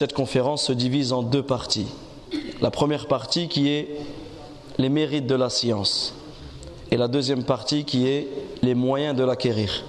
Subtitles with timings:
[0.00, 1.86] Cette conférence se divise en deux parties.
[2.60, 3.88] La première partie qui est
[4.76, 6.16] les mérites de la science
[6.90, 8.26] et la deuxième partie qui est
[8.62, 9.84] les moyens de l'acquérir.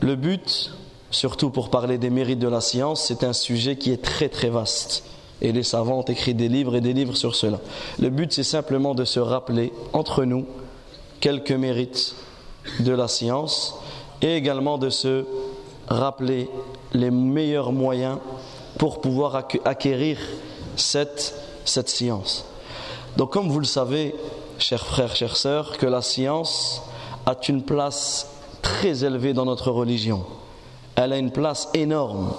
[0.00, 0.72] Le but,
[1.12, 4.50] surtout pour parler des mérites de la science, c'est un sujet qui est très très
[4.50, 5.04] vaste
[5.40, 7.60] et les savants ont écrit des livres et des livres sur cela.
[8.00, 10.44] Le but, c'est simplement de se rappeler entre nous
[11.20, 12.16] quelques mérites
[12.80, 13.76] de la science
[14.22, 15.24] et également de se
[15.86, 16.48] rappeler
[16.92, 18.18] les meilleurs moyens
[18.78, 20.18] pour pouvoir acquérir
[20.76, 22.44] cette, cette science.
[23.16, 24.14] Donc comme vous le savez,
[24.58, 26.82] chers frères, chères sœurs, que la science
[27.26, 28.28] a une place
[28.62, 30.24] très élevée dans notre religion.
[30.96, 32.34] Elle a une place énorme.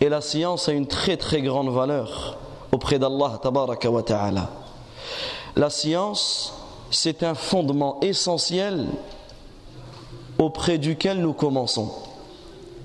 [0.00, 2.38] Et la science a une très très grande valeur
[2.72, 4.50] auprès d'Allah wa ta'ala.
[5.56, 6.54] La science,
[6.90, 8.86] c'est un fondement essentiel
[10.38, 11.90] auprès duquel nous commençons.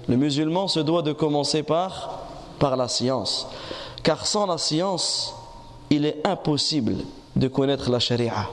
[0.07, 2.19] Le musulman se doit de commencer par,
[2.61, 3.47] la science.
[4.03, 5.35] Car sans la science,
[5.89, 6.95] il est impossible
[7.35, 8.47] de connaître la charia.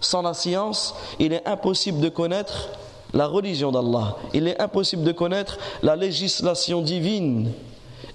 [0.00, 2.68] Sans la science, il est impossible de connaître
[3.14, 4.16] la religion d'Allah.
[4.34, 7.52] Il est impossible de connaître la législation divine.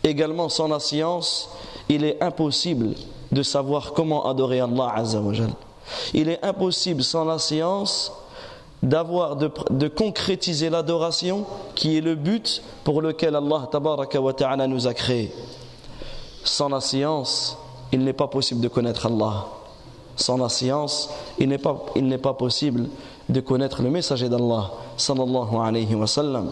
[0.04, 1.50] Également, sans la science,
[1.90, 2.94] il est impossible
[3.32, 5.04] de savoir comment adorer Allah
[6.14, 8.12] Il est impossible sans la science
[8.84, 15.32] d'avoir de, concrétiser l'adoration qui est le but pour lequel Allah ta'ala nous a créés.
[16.44, 17.58] Sans la science,
[17.92, 19.46] il n'est pas possible de connaître Allah.
[20.16, 22.88] Sans la science, il n'est pas, il n'est pas possible
[23.30, 26.52] de connaître le messager d'Allah sallallahu alayhi wa sallam.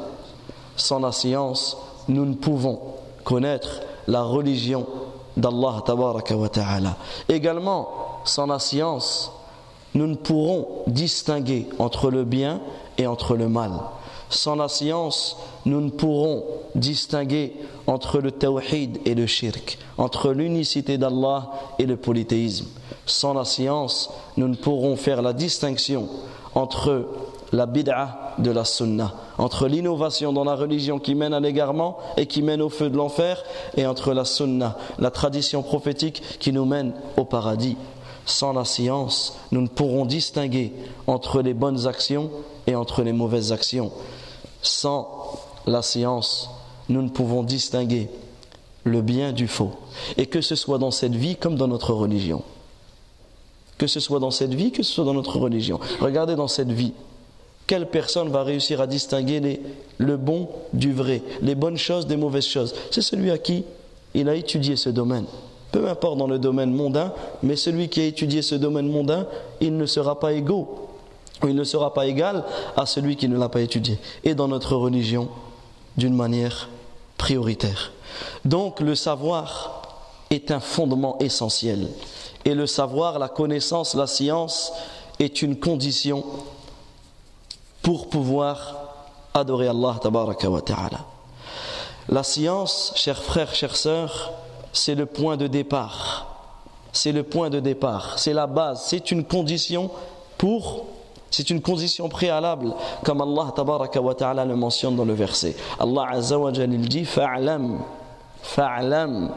[0.76, 1.78] Sans la science,
[2.08, 2.80] nous ne pouvons
[3.24, 4.86] connaître la religion
[5.36, 6.96] d'Allah ta'ala.
[7.28, 7.90] Également,
[8.24, 9.32] sans la science,
[9.94, 12.62] nous ne pourrons distinguer entre le bien
[12.98, 13.72] et entre le mal.
[14.30, 16.44] Sans la science, nous ne pourrons
[16.76, 17.54] distinguer
[17.88, 22.68] entre le tawhid et le shirk, entre l'unicité d'Allah et le polythéisme.
[23.08, 26.08] Sans la science, nous ne pourrons faire la distinction
[26.54, 27.08] entre
[27.52, 32.28] la bid'ah de la sunnah, entre l'innovation dans la religion qui mène à l'égarement et
[32.28, 33.44] qui mène au feu de l'enfer,
[33.76, 37.78] et entre la sunnah, la tradition prophétique qui nous mène au paradis.
[38.30, 40.72] Sans la science, nous ne pourrons distinguer
[41.08, 42.30] entre les bonnes actions
[42.68, 43.92] et entre les mauvaises actions.
[44.62, 46.48] Sans la science,
[46.90, 48.08] nous ne pouvons distinguer
[48.84, 49.72] le bien du faux.
[50.16, 52.44] Et que ce soit dans cette vie comme dans notre religion.
[53.80, 55.80] Que ce soit dans cette vie, que ce soit dans notre religion.
[56.00, 56.94] Regardez dans cette vie.
[57.66, 59.60] Quelle personne va réussir à distinguer
[59.98, 62.76] le bon du vrai, les bonnes choses des mauvaises choses?
[62.92, 63.64] C'est celui à qui
[64.14, 65.26] il a étudié ce domaine
[65.72, 67.14] peu importe dans le domaine mondain,
[67.44, 69.28] mais celui qui a étudié ce domaine mondain,
[69.62, 70.90] il ne sera pas égaux,
[71.44, 72.44] il ne sera pas égal
[72.76, 74.00] à celui qui ne l'a pas étudié.
[74.24, 75.30] Et dans notre religion,
[75.98, 76.70] d'une manière
[77.18, 77.92] prioritaire.
[78.46, 79.84] Donc le savoir
[80.30, 81.90] est un fondement essentiel.
[82.46, 84.72] Et le savoir, la connaissance, la science
[85.20, 86.24] est une condition
[87.82, 88.76] pour pouvoir
[89.34, 90.36] adorer Allah wa.
[92.08, 94.32] La science, chers frères, chères sœurs,
[94.74, 96.28] c'est le point de départ.
[96.92, 99.92] C'est le point de départ, c'est la base, c'est une condition
[100.38, 100.86] pour
[101.32, 105.56] c'est une condition préalable, comme Allah tabaraka wa ta'ala le mentionne dans le verset.
[105.80, 107.80] Allah azza jalla dit Fa'lam,
[108.42, 109.30] fa'lam,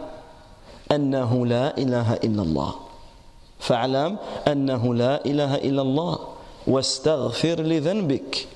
[0.89, 2.75] annahu la ilaha illallah.
[3.59, 4.17] Fa'lam,
[4.47, 6.19] annahu la ilaha illallah.
[6.67, 8.49] Wastaghfir li dhanbik.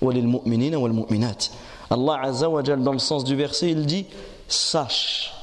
[0.00, 1.50] Wa lil mu'minina wal mu'minat.
[1.90, 4.06] Allah azza dans le sens du verset, il dit
[4.48, 5.34] Sache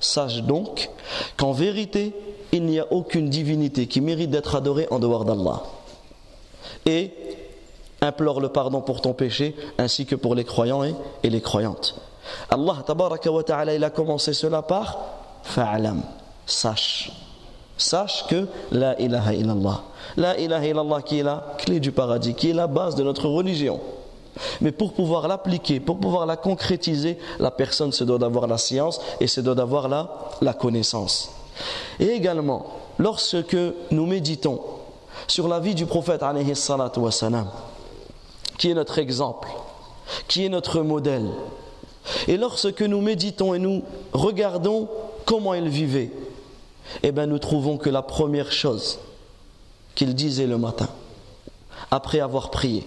[0.00, 0.90] Sache donc
[1.36, 2.14] qu'en vérité,
[2.52, 5.62] il n'y a aucune divinité qui mérite d'être adorée en dehors d'Allah.
[6.86, 7.12] Et
[8.00, 12.00] implore le pardon pour ton péché ainsi que pour les croyants et, les croyantes.
[12.48, 14.98] Allah wa ta'ala, il a commencé cela par
[15.42, 16.02] fa'alam,
[16.46, 17.12] sache.
[17.76, 19.82] Sache que la ilaha illallah.
[20.16, 23.26] La ilaha illallah qui est la clé du paradis, qui est la base de notre
[23.28, 23.80] religion.
[24.60, 29.00] Mais pour pouvoir l'appliquer, pour pouvoir la concrétiser, la personne se doit d'avoir la science
[29.20, 31.30] et se doit d'avoir la, la connaissance.
[31.98, 32.66] Et également,
[32.98, 33.56] lorsque
[33.90, 34.60] nous méditons
[35.26, 36.22] sur la vie du prophète
[38.58, 39.48] qui est notre exemple,
[40.28, 41.30] qui est notre modèle,
[42.26, 44.88] et lorsque nous méditons et nous regardons
[45.24, 46.10] comment il vivait,
[47.02, 48.98] eh bien nous trouvons que la première chose
[49.94, 50.88] qu'il disait le matin,
[51.90, 52.86] après avoir prié,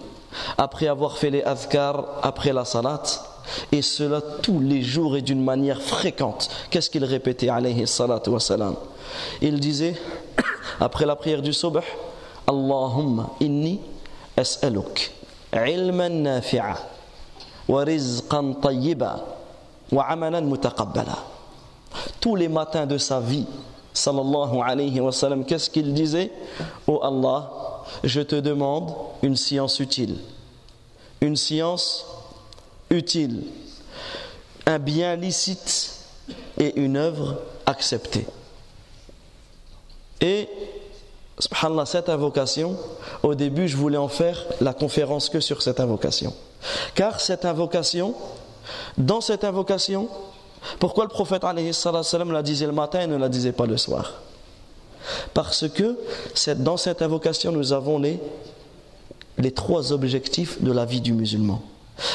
[0.58, 3.02] après avoir fait les azkar après la salat,
[3.72, 6.48] et cela tous les jours et d'une manière fréquente.
[6.70, 8.74] Qu'est-ce qu'il répétait alayhi salatu wa salam
[9.42, 9.94] Il disait,
[10.80, 11.80] après la prière du subh,
[12.46, 13.80] Allahumma inni
[14.36, 15.12] as'aluk
[15.52, 16.76] ilman nafi'a
[17.68, 19.24] wa rizqan tayyiba
[19.92, 21.16] wa amalan mutaqabbala.
[22.20, 23.46] tous les matins de sa vie,
[23.92, 26.32] sallallahu alayhi wa sallam, qu'est-ce qu'il disait?
[26.86, 27.50] Oh Allah,
[28.02, 30.18] je te demande une science utile.
[31.20, 32.06] Une science
[32.90, 33.44] utile.
[34.66, 35.94] Un bien licite
[36.58, 38.26] et une œuvre acceptée.
[40.20, 40.48] Et,
[41.38, 42.76] subhanallah, cette invocation,
[43.22, 46.32] au début, je voulais en faire la conférence que sur cette invocation.
[46.94, 48.14] Car cette invocation,
[48.96, 50.08] dans cette invocation,
[50.78, 54.14] pourquoi le prophète la disait le matin et ne la disait pas le soir?
[55.32, 55.96] Parce que
[56.56, 58.18] dans cette invocation, nous avons les,
[59.38, 61.62] les trois objectifs de la vie du musulman.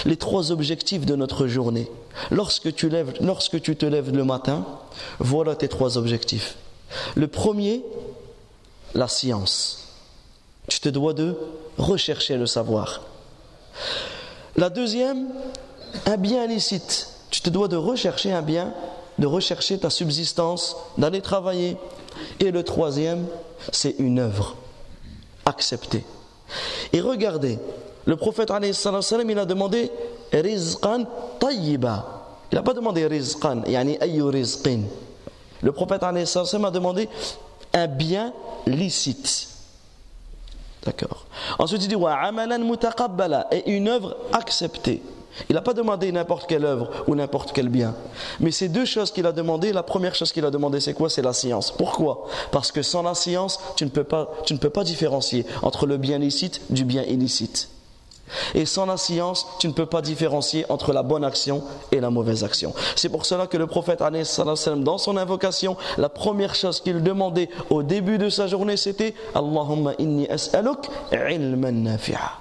[0.06, 1.90] Les trois objectifs de notre journée.
[2.32, 2.92] Lorsque tu,
[3.22, 4.66] lorsque tu te lèves le matin,
[5.20, 6.56] voilà tes trois objectifs.
[7.16, 7.84] Le premier,
[8.94, 9.88] la science.
[10.68, 11.36] Tu te dois de
[11.78, 13.02] rechercher le savoir.
[14.56, 15.30] La deuxième,
[16.06, 17.10] un bien licite.
[17.30, 18.74] Tu te dois de rechercher un bien,
[19.18, 21.78] de rechercher ta subsistance, d'aller travailler.
[22.40, 23.26] Et le troisième,
[23.72, 24.56] c'est une œuvre
[25.46, 26.06] acceptée.
[26.94, 27.60] Et regardez,
[28.06, 29.92] le prophète il a demandé
[30.34, 31.06] rizqan
[31.40, 32.06] tayyiba.
[32.52, 34.82] Il n'a pas demandé rizqan, yani ayu rizqin.
[35.62, 37.08] Le prophète a demandé
[37.74, 38.34] un bien
[38.66, 39.48] licite.
[40.84, 41.26] D'accord.
[41.60, 45.02] Ensuite, il dit wa amalan mutaqabbala et une œuvre acceptée.
[45.48, 47.96] Il n'a pas demandé n'importe quelle œuvre ou n'importe quel bien.
[48.40, 51.10] Mais ces deux choses qu'il a demandé, la première chose qu'il a demandé, c'est quoi?
[51.10, 51.72] C'est la science.
[51.72, 52.26] Pourquoi?
[52.52, 55.86] Parce que sans la science, tu ne, peux pas, tu ne peux pas différencier entre
[55.86, 57.70] le bien licite du bien illicite.
[58.54, 62.10] Et sans la science, tu ne peux pas différencier entre la bonne action et la
[62.10, 62.74] mauvaise action.
[62.96, 64.04] C'est pour cela que le prophète,
[64.78, 69.94] dans son invocation, la première chose qu'il demandait au début de sa journée, c'était Allahumma
[70.00, 72.40] inni as'aluk ilman nafi'a.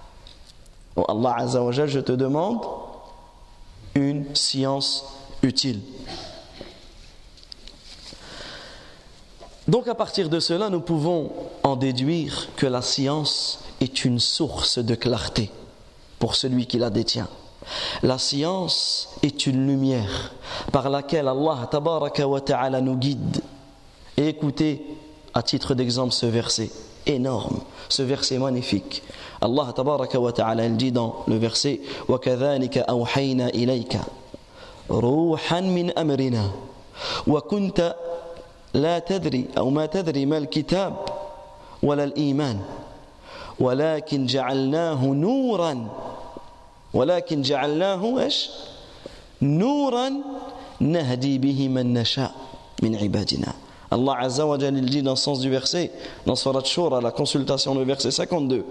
[0.97, 2.59] Oh Allah Azza wa je te demande
[3.99, 5.05] une science
[5.43, 5.81] utile.
[9.67, 11.31] Donc à partir de cela, nous pouvons
[11.63, 15.51] en déduire que la science est une source de clarté
[16.19, 17.29] pour celui qui la détient.
[18.03, 20.33] La science est une lumière
[20.73, 23.43] par laquelle Allah ta'ala nous guide.
[24.17, 24.83] Et écoutez
[25.35, 26.71] à titre d'exemple ce verset
[27.07, 27.61] énorme,
[27.91, 29.03] ce verset magnifique.
[29.41, 33.99] Allah tabaraka wa ta'ala dit dans le verset وَكَذَلِكَ أَوْحَيْنَا إِلَيْكَ
[34.91, 36.51] روحا من أمرنا
[37.27, 37.97] وكنت
[38.75, 40.97] لا تدري أو ما تدري ما الكتاب
[41.83, 42.61] ولا الإيمان
[43.61, 45.89] ولكن جعلناه نورا
[46.95, 48.51] ولكن جعلناه إيش
[49.43, 50.13] نورا
[50.81, 52.35] نهدي به من نشاء
[52.83, 53.53] من عبادنا
[53.91, 55.91] Allah Azza wa il dit dans le sens du verset,
[56.27, 58.63] dans Surat Shura, la consultation, le verset 52.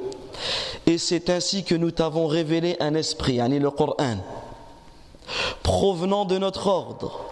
[0.86, 4.18] Et c'est ainsi que nous t'avons révélé un esprit, yani le Coran,
[5.64, 7.26] provenant de notre ordre.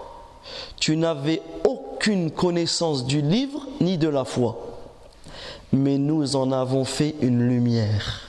[0.78, 4.58] Tu n'avais aucune connaissance du livre ni de la foi,
[5.72, 8.22] mais nous en avons fait une lumière.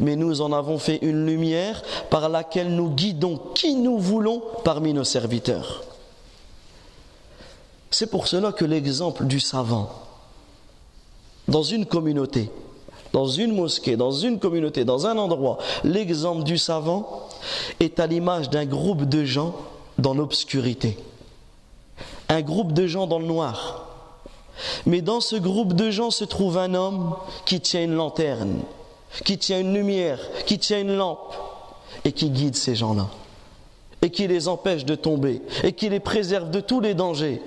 [0.00, 4.94] Mais nous en avons fait une lumière par laquelle nous guidons qui nous voulons parmi
[4.94, 5.84] nos serviteurs.
[7.90, 9.90] C'est pour cela que l'exemple du savant
[11.46, 12.50] dans une communauté,
[13.14, 17.28] dans une mosquée, dans une communauté, dans un endroit, l'exemple du savant
[17.78, 19.54] est à l'image d'un groupe de gens
[19.98, 20.98] dans l'obscurité.
[22.28, 23.86] Un groupe de gens dans le noir.
[24.84, 27.14] Mais dans ce groupe de gens se trouve un homme
[27.46, 28.58] qui tient une lanterne,
[29.24, 31.34] qui tient une lumière, qui tient une lampe
[32.04, 33.06] et qui guide ces gens-là.
[34.02, 37.40] Et qui les empêche de tomber et qui les préserve de tous les dangers.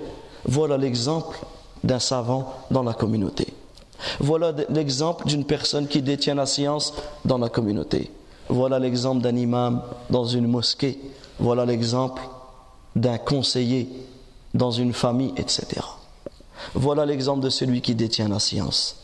[0.46, 1.38] Voilà l'exemple
[1.84, 3.57] d'un savant dans la communauté.
[4.20, 8.10] Voilà l'exemple d'une personne qui détient la science dans la communauté.
[8.48, 10.98] Voilà l'exemple d'un imam dans une mosquée.
[11.38, 12.22] Voilà l'exemple
[12.96, 13.88] d'un conseiller
[14.54, 15.82] dans une famille, etc.
[16.74, 18.96] Voilà l'exemple de celui qui détient la science.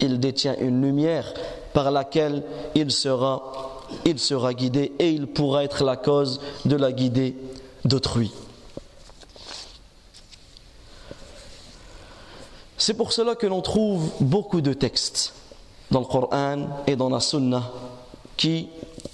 [0.00, 1.32] Il détient une lumière
[1.72, 2.42] par laquelle
[2.74, 7.36] il sera, il sera guidé et il pourra être la cause de la guider
[7.84, 8.32] d'autrui.
[12.78, 15.32] C'est pour cela que l'on trouve beaucoup de textes
[15.90, 17.70] dans le Coran et dans la Sunna
[18.36, 18.68] qui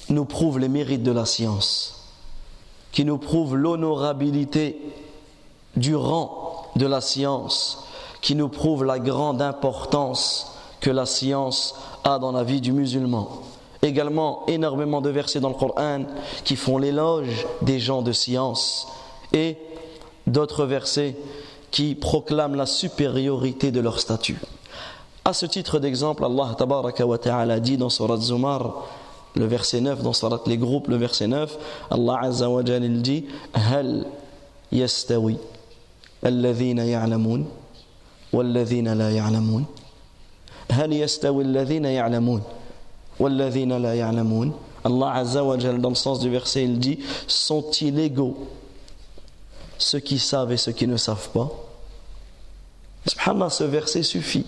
[0.08, 2.08] nous prouvent les mérites de la science,
[2.90, 4.80] qui nous prouvent l'honorabilité
[5.76, 7.84] du rang de la science,
[8.20, 13.28] qui nous prouvent la grande importance que la science a dans la vie du musulman.
[13.82, 16.04] Également énormément de versets dans le Coran
[16.44, 18.88] qui font l'éloge des gens de science
[19.32, 19.56] et
[20.26, 21.16] d'autres versets
[21.72, 24.38] qui proclament la supériorité de leur statut.
[25.24, 28.86] À ce titre d'exemple, Allah tabaraka wa ta'ala dit dans Surat Zumar,
[29.34, 31.56] le verset 9, dans Surat les groupes, le verset 9,
[31.90, 33.24] Allah azza wa il dit
[33.54, 34.04] Hal
[34.70, 35.38] yastawi
[36.22, 37.44] alladhina ya'lamun
[38.32, 39.64] walladhina la ya'lamun?
[40.68, 42.42] Hal yastawi alladhina ya'lamun
[43.18, 44.52] walladhina la ya'lamun?
[44.84, 46.98] Allah azza wa dans le sens du verset, il dit
[47.28, 48.36] Sont-ils égaux
[49.78, 51.48] ceux qui savent et ceux qui ne savent pas?
[53.06, 54.46] Subhanallah, ce verset suffit.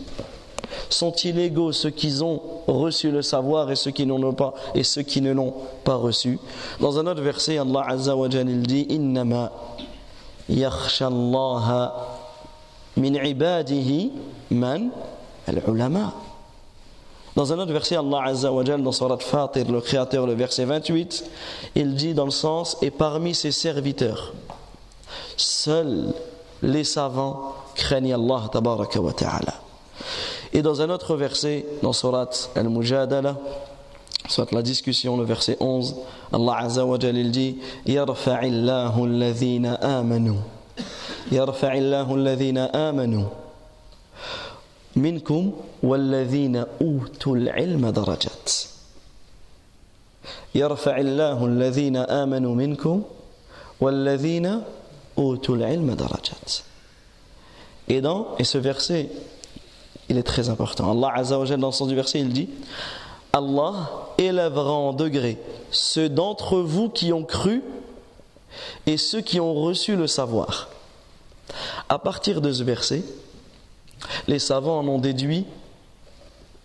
[0.89, 4.85] Sont-ils égaux ceux qui ont reçu le savoir et ceux qui n'en ont pas et
[4.85, 6.39] ceux qui ne l'ont pas reçu
[6.81, 9.51] Dans un autre verset, Allah Azza wa Jal, dit Innama
[10.49, 11.95] yakhsha Allah
[12.97, 14.13] min ibadihi
[14.51, 14.91] man
[15.47, 16.15] al-ulama.
[17.35, 20.65] Dans un autre verset, Allah Azza wa Jal, dans Surat Fatir, le Créateur, le verset
[20.65, 21.25] 28,
[21.75, 24.33] il dit dans le sens Et parmi ses serviteurs,
[25.37, 26.15] seuls
[26.63, 29.55] les savants craignent Allah tabaraka wa ta'ala.
[30.53, 33.37] Et dans un autre verset, dans Surat Al-Mujadala,
[34.29, 35.97] soit la discussion, le verset 11,
[36.33, 40.37] Allah Azza wa Jal, il dit Yarfa'illahu alladhina amanu.
[41.33, 43.27] Yarfa'illahu alladhina amanu.
[44.97, 45.53] منكم
[45.83, 48.53] والذين أوتوا العلم درجات
[50.55, 53.03] يرفع الله الذين آمنوا منكم
[53.81, 54.63] والذين
[55.19, 56.53] أوتوا العلم درجات
[57.89, 59.11] Et, dans, et ce verset,
[60.09, 60.91] il est très important.
[60.91, 62.49] Allah dans le sens du verset, il dit
[63.33, 65.39] Allah élèvera en degré
[65.71, 67.63] ceux d'entre vous qui ont cru
[68.87, 70.69] et ceux qui ont reçu le savoir.
[71.89, 73.03] À partir de ce verset,
[74.29, 75.47] les savants en ont déduit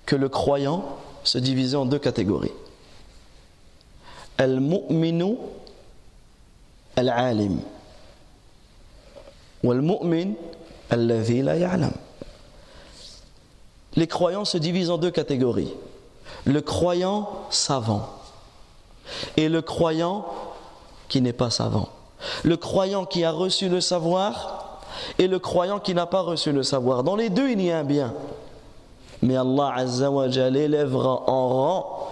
[0.05, 0.85] que le croyant
[1.23, 2.51] se divisait en deux catégories.
[4.37, 5.37] Al-mu'minu
[6.95, 7.59] al-alim.
[9.63, 10.35] Wal-mu'min ya'lam.
[13.95, 15.73] Les croyants se divisent en deux catégories.
[16.45, 18.07] Le croyant savant
[19.37, 20.25] et le croyant
[21.07, 21.89] qui n'est pas savant.
[22.43, 24.81] Le croyant qui a reçu le savoir
[25.17, 27.03] et le croyant qui n'a pas reçu le savoir.
[27.03, 28.13] Dans les deux, il y a un bien.
[29.21, 32.09] Mais Allah Azza wa élèvera en rang,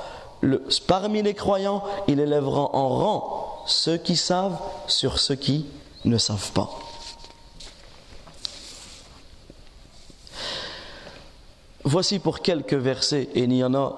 [0.87, 4.57] parmi les croyants, il élèvera en rang ceux qui savent
[4.87, 5.65] sur ceux qui
[6.05, 6.69] ne savent pas.
[11.89, 13.95] Voici pour quelques versets, et il y en a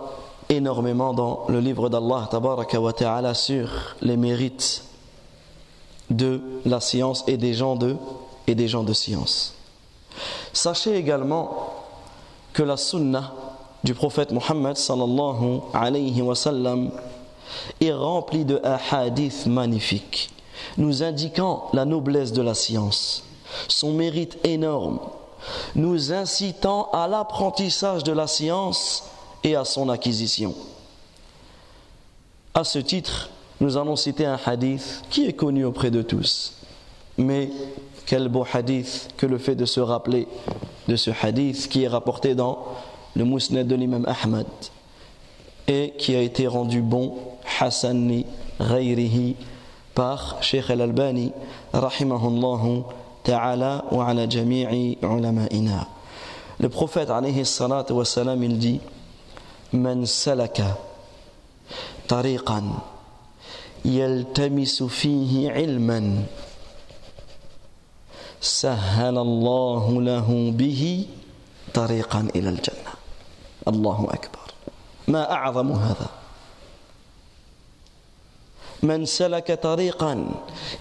[0.48, 4.84] énormément dans le livre d'Allah tabaraka wa ta'ala sur les mérites
[6.12, 7.96] de la science et des gens de,
[8.46, 9.56] et des gens de science.
[10.54, 11.74] Sachez également
[12.54, 13.34] que la sunna
[13.84, 16.92] du prophète Muhammad sallallahu alayhi wa sallam
[17.82, 20.30] est remplie de hadiths magnifiques,
[20.78, 23.24] nous indiquant la noblesse de la science,
[23.68, 25.00] son mérite énorme,
[25.76, 29.04] nous incitant à l'apprentissage de la science
[29.44, 30.54] et à son acquisition.
[32.54, 33.30] À ce titre,
[33.62, 36.54] nous allons citer un hadith qui est connu auprès de tous.
[37.18, 37.50] Mais
[38.06, 40.28] quel beau hadith que le fait de se rappeler
[40.88, 42.60] de ce hadith qui est rapporté dans
[43.16, 44.48] le Mousnad de l'imam Ahmad
[45.68, 47.18] et qui a été rendu bon,
[47.60, 48.26] Hassani
[48.60, 49.36] Ghayrihi,
[49.94, 51.32] par Sheikh al-Albani,
[51.74, 52.84] rahimahullahu
[55.02, 55.88] ulama'ina.
[56.60, 58.80] Le prophète alayhi salatu wa salam, il dit
[59.74, 60.74] من سلك
[62.08, 62.80] طريقا
[63.86, 66.24] يلتمس فيه علما
[68.42, 71.06] سهل الله له به
[71.74, 72.94] طريقا إلى الجنه
[73.68, 74.48] الله اكبر
[75.08, 76.10] ما اعظم هذا
[78.84, 80.32] من سلك طريقا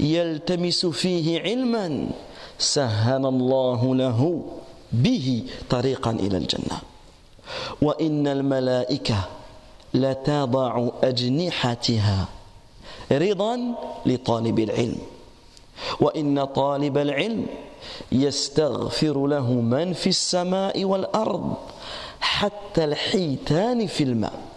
[0.01, 2.11] يلتمس فيه علما
[2.59, 4.43] سهل الله له
[4.93, 6.79] به طريقا إلى الجنة.
[7.83, 9.17] وإن الملائكة
[9.95, 12.25] لتضع أجنحتها
[13.13, 13.59] رضا
[14.07, 14.99] لطالب العلم.
[16.01, 17.47] وإن طالب العلم
[18.13, 21.55] يستغفر له من في السماء والأرض
[22.21, 24.48] حتى الحيتان في الماء.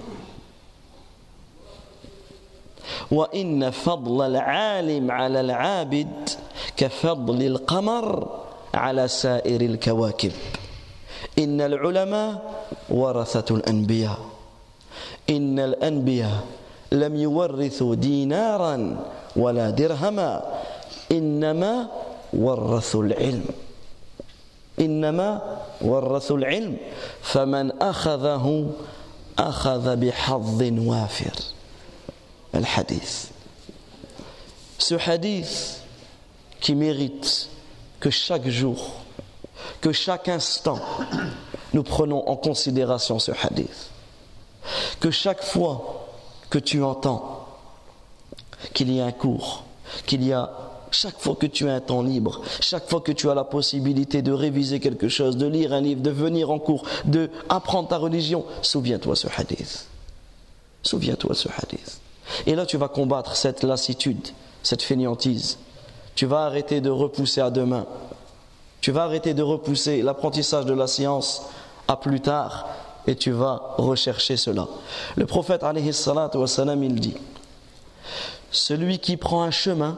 [3.12, 6.30] وإن فضل العالم على العابد
[6.78, 8.40] كفضل القمر
[8.74, 10.32] على سائر الكواكب.
[11.40, 12.54] إن العلماء
[12.90, 14.20] ورثة الأنبياء.
[15.30, 16.44] إن الأنبياء
[16.92, 19.06] لم يورثوا دينارا
[19.36, 20.42] ولا درهما.
[21.12, 21.88] إنما
[22.34, 23.46] ورثوا العلم.
[24.80, 25.42] إنما
[25.82, 26.78] ورثوا العلم.
[27.22, 28.72] فمن أخذه
[29.40, 31.61] أخذ بحظ وافر.
[32.54, 33.32] al-hadith.
[34.78, 35.82] Ce hadith
[36.60, 37.50] qui mérite
[38.00, 38.92] que chaque jour,
[39.80, 40.80] que chaque instant,
[41.74, 43.90] nous prenons en considération ce hadith.
[45.00, 46.08] Que chaque fois
[46.50, 47.48] que tu entends
[48.74, 49.64] qu'il y a un cours,
[50.06, 50.52] qu'il y a
[50.92, 54.22] chaque fois que tu as un temps libre, chaque fois que tu as la possibilité
[54.22, 57.98] de réviser quelque chose, de lire un livre, de venir en cours, de apprendre ta
[57.98, 59.88] religion, souviens-toi ce hadith.
[60.84, 62.02] Souviens-toi ce hadith.
[62.46, 64.30] Et là, tu vas combattre cette lassitude,
[64.64, 65.58] cette fainéantise.
[66.16, 67.86] Tu vas arrêter de repousser à demain.
[68.82, 71.44] Tu vas arrêter de repousser l'apprentissage de la science
[71.88, 72.68] à plus tard
[73.08, 74.68] et tu vas rechercher cela.
[75.16, 75.92] Le prophète alayhi
[76.34, 77.16] wassalam, il dit
[78.52, 79.98] Celui qui prend un chemin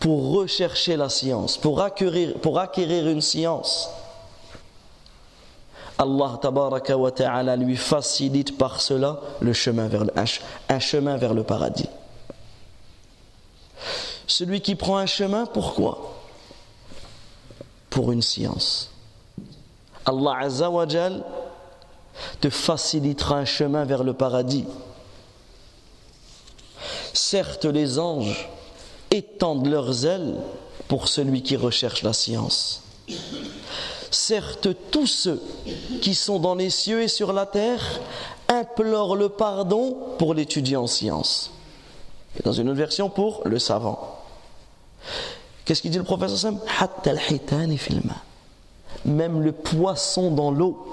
[0.00, 3.90] pour rechercher la science, pour acquérir, pour acquérir une science,
[5.98, 10.12] Allah ta'ala lui facilite par cela le chemin vers le,
[10.68, 11.88] un chemin vers le paradis.
[14.28, 16.14] Celui qui prend un chemin, pourquoi?
[17.90, 18.90] Pour une science.
[20.04, 20.86] Allah Azza wa
[22.40, 24.66] te facilitera un chemin vers le paradis.
[27.12, 28.48] Certes, les anges
[29.10, 30.36] étendent leurs ailes
[30.86, 32.82] pour celui qui recherche la science.
[34.10, 35.42] Certes, tous ceux
[36.00, 38.00] qui sont dans les cieux et sur la terre
[38.48, 41.52] implorent le pardon pour l'étudiant en science.
[42.38, 44.18] Et dans une autre version, pour le savant.
[45.64, 46.52] Qu'est-ce qu'il dit le professeur
[49.04, 50.86] Même le poisson dans l'eau,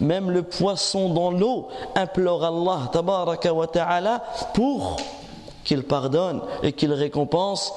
[0.00, 4.24] même le poisson dans l'eau implore Allah ta'ala
[4.54, 4.96] pour
[5.64, 7.72] qu'il pardonne et qu'il récompense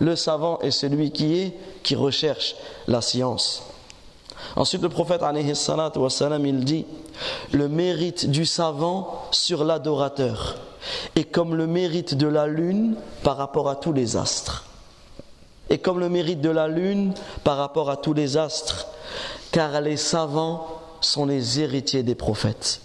[0.00, 2.56] le savant et celui qui est qui recherche
[2.88, 3.62] la science.
[4.54, 5.22] Ensuite, le prophète
[6.44, 6.86] il dit
[7.52, 10.56] Le mérite du savant sur l'adorateur
[11.16, 14.64] est comme le mérite de la lune par rapport à tous les astres.
[15.68, 17.12] Et comme le mérite de la lune
[17.42, 18.86] par rapport à tous les astres,
[19.50, 20.66] car les savants
[21.00, 22.80] sont les héritiers des prophètes.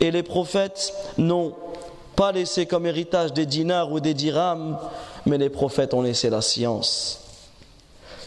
[0.00, 1.54] Et les prophètes n'ont
[2.16, 4.78] pas laissé comme héritage des dinars ou des dirhams,
[5.26, 7.20] mais les prophètes ont laissé la science.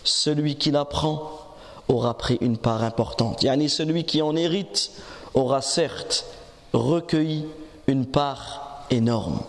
[0.03, 1.40] Celui qui l'apprend
[1.87, 3.43] aura pris une part importante.
[3.43, 4.91] Yani celui qui en hérite
[5.33, 6.25] aura certes
[6.73, 7.45] recueilli
[7.87, 9.41] une part énorme.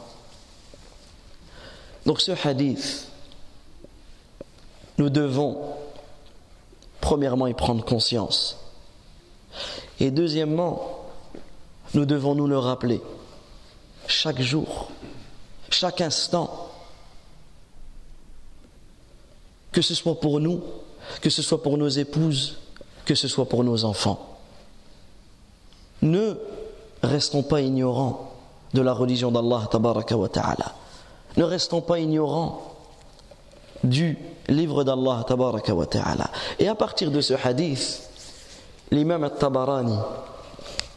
[2.06, 3.08] Donc ce hadith,
[4.98, 5.58] nous devons
[7.00, 8.58] premièrement y prendre conscience.
[10.00, 11.04] Et deuxièmement,
[11.94, 13.00] nous devons nous le rappeler
[14.06, 14.90] chaque jour,
[15.70, 16.70] chaque instant,
[19.70, 20.60] que ce soit pour nous
[21.20, 22.58] que ce soit pour nos épouses,
[23.04, 24.38] que ce soit pour nos enfants.
[26.02, 26.34] Ne
[27.02, 28.32] restons pas ignorants
[28.74, 30.74] de la religion d'Allah wa ta'ala.
[31.36, 32.74] Ne restons pas ignorants
[33.84, 36.30] du livre d'Allah wa ta'ala.
[36.58, 38.08] Et à partir de ce hadith,
[38.90, 39.96] l'imam al-Tabarani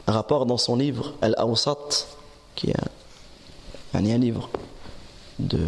[0.07, 2.07] rapporte dans son livre Al-Awsat,
[2.55, 2.75] qui est
[3.93, 4.49] un, livre
[5.39, 5.59] de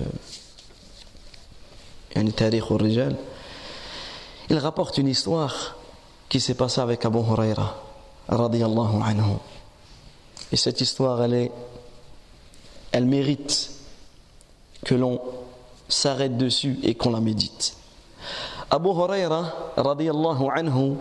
[2.16, 3.16] un al-rijal,
[4.50, 5.76] il rapporte une histoire
[6.30, 7.76] qui s'est passée avec Abu Huraira,
[8.28, 9.38] radiyallahu anhu.
[10.52, 11.52] Et cette histoire, elle, est,
[12.92, 13.72] elle mérite
[14.86, 15.22] que l'on
[15.90, 17.76] s'arrête dessus et qu'on la médite.
[18.70, 20.98] Abu Huraira, radiyallahu anhu,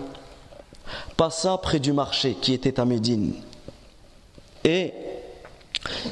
[1.16, 3.34] passa près du marché qui était à Médine.
[4.64, 4.92] Et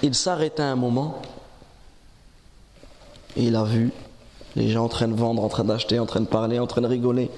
[0.02, 1.20] il s'arrêta un moment
[3.36, 3.92] et il a vu
[4.56, 6.80] les gens en train de vendre, en train d'acheter, en train de parler, en train
[6.80, 7.30] de rigoler.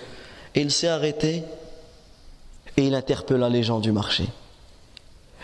[0.55, 1.43] Et il s'est arrêté
[2.77, 4.27] et il interpella les gens du marché.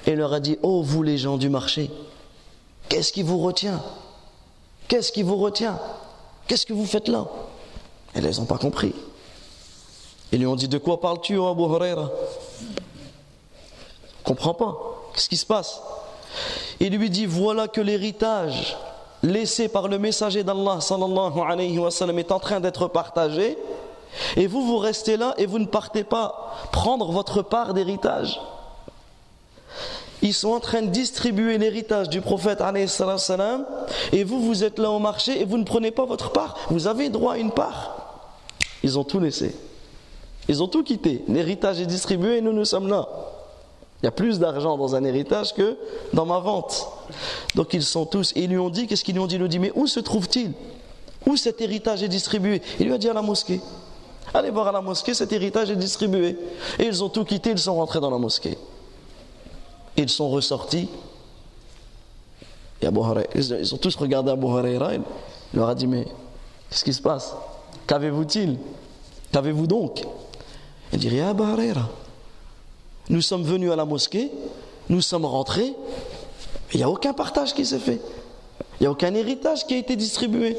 [0.07, 1.91] Et leur a dit, oh vous les gens du marché,
[2.89, 3.83] qu'est-ce qui vous retient?
[4.89, 5.79] Qu'est-ce qui vous retient?
[6.47, 7.27] Qu'est-ce que vous faites là?
[8.15, 8.95] Et ils n'ont pas compris.
[10.33, 12.11] Ils lui ont dit, de quoi parles-tu, oh Abu Huraira?
[14.25, 14.77] Comprends pas.
[15.15, 15.81] Qu'est-ce qui se passe?
[16.81, 18.77] Il lui dit, voilà que l'héritage
[19.23, 23.57] laissé par le messager d'Allah sallallahu alayhi wa est en train d'être partagé
[24.37, 28.41] et vous vous restez là et vous ne partez pas prendre votre part d'héritage.
[30.21, 32.89] Ils sont en train de distribuer l'héritage du prophète alayhi
[34.13, 36.57] et vous vous êtes là au marché et vous ne prenez pas votre part.
[36.71, 38.21] Vous avez droit à une part.
[38.85, 39.57] Ils ont tout laissé.
[40.49, 41.25] Ils ont tout quitté.
[41.29, 43.09] L'héritage est distribué et nous nous sommes là.
[44.03, 45.77] Il y a plus d'argent dans un héritage que
[46.13, 46.89] dans ma vente.
[47.55, 49.37] Donc ils sont tous, ils lui ont dit, qu'est-ce qu'ils lui ont dit?
[49.37, 50.53] Il lui ont dit, mais où se trouve-t-il?
[51.25, 52.61] Où cet héritage est distribué?
[52.81, 53.61] Il lui a dit à la mosquée.
[54.35, 56.37] Allez voir à la mosquée, cet héritage est distribué.
[56.81, 58.59] Et ils ont tout quitté, ils sont rentrés dans la mosquée.
[59.97, 60.89] Ils sont ressortis.
[62.81, 62.99] Et Abu
[63.37, 64.95] ils ont tous regardé Abu Huraira.
[64.95, 65.03] Il
[65.55, 66.07] leur a dit, mais
[66.69, 67.37] qu'est-ce qui se passe?
[67.87, 68.59] Qu'avez-vous-il
[69.31, 70.03] Qu'avez-vous donc?
[70.93, 71.89] Il dit, Abu Huraira.
[73.09, 74.31] Nous sommes venus à la mosquée,
[74.89, 75.75] nous sommes rentrés,
[76.73, 78.01] il n'y a aucun partage qui s'est fait.
[78.81, 80.57] Il n'y a aucun héritage qui a été distribué.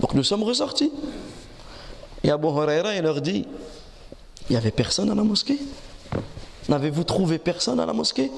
[0.00, 0.92] Donc nous sommes ressortis.
[2.22, 3.46] Et Abu Huraira, il leur dit
[4.48, 5.58] Il n'y avait personne à la mosquée
[6.68, 8.30] N'avez-vous trouvé personne à la mosquée?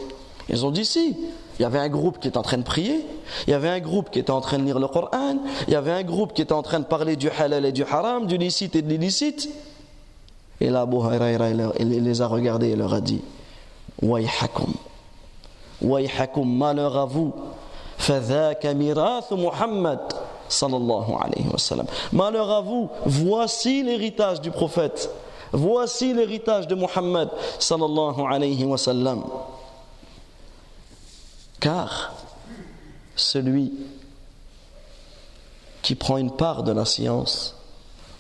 [0.49, 1.17] Ils ont dit Si.
[1.59, 3.05] Il y avait un groupe qui était en train de prier,
[3.49, 5.77] il y avait un groupe qui était en train de lire le Coran, il y
[5.77, 8.39] avait un groupe qui était en train de parler du halal et du haram, du
[8.39, 9.49] licite et de l'illicite.
[10.61, 13.23] Et là, Abu Huraira, il les a regardés et leur a dit
[14.03, 14.75] Wayhakum,
[15.81, 17.33] Wayhakum, malheur à vous,
[17.97, 20.01] fadhaka mirath Muhammad
[20.49, 21.87] sallallahu alayhi wa sallam.
[22.13, 25.11] Malheur à vous, voici l'héritage du prophète,
[25.53, 29.25] voici l'héritage de Muhammad sallallahu alayhi wa sallam.
[31.61, 32.13] Car
[33.17, 33.73] celui
[35.83, 37.57] qui prend une part de la science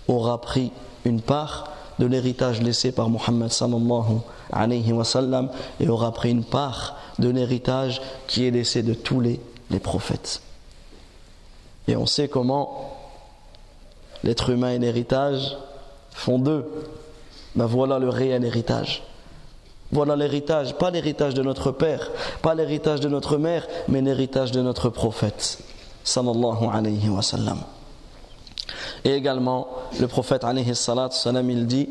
[0.09, 0.73] aura pris
[1.05, 4.21] une part de l'héritage laissé par Muhammad sallallahu
[4.53, 5.05] alayhi wa
[5.81, 10.41] et aura pris une part de l'héritage qui est laissé de tous les, les prophètes.
[11.89, 12.97] Et on sait comment
[14.23, 15.57] l'être humain et l'héritage
[16.13, 16.65] font deux.
[17.57, 19.03] Ben voilà le réel héritage.
[19.91, 22.11] Voilà l'héritage, pas l'héritage de notre père,
[22.43, 25.59] pas l'héritage de notre mère, mais l'héritage de notre prophète.
[26.05, 26.69] Sallallahu.
[29.05, 29.69] Et également,
[30.01, 31.89] le prophète alayhi sallam, il dit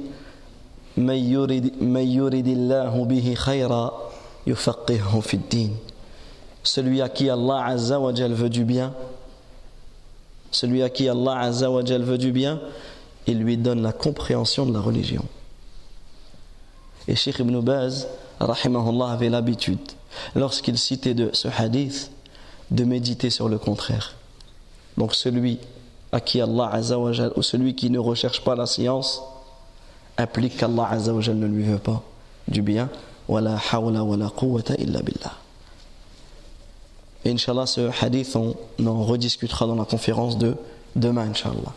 [6.64, 8.94] Celui à qui Allah azza veut du bien,
[10.52, 12.60] celui à qui Allah azza veut du bien,
[13.26, 15.26] il lui donne la compréhension de la religion.
[17.08, 18.08] Et Sheikh Ibn Baz,
[18.40, 19.80] rahimahullah, avait l'habitude,
[20.36, 22.12] lorsqu'il citait ce hadith,
[22.72, 24.16] de méditer sur le contraire.
[24.98, 25.60] Donc celui
[26.12, 29.22] à qui Allah Azzawajal, ou celui qui ne recherche pas la science,
[30.18, 32.02] implique qu'Allah Azzawajal ne lui veut pas
[32.48, 32.90] du bien.
[33.28, 34.06] Wala hawla
[34.78, 35.34] illa billah.
[37.26, 40.56] Et Inch'Allah, ce hadith, on en rediscutera dans la conférence de
[40.96, 41.74] demain, Inch'Allah.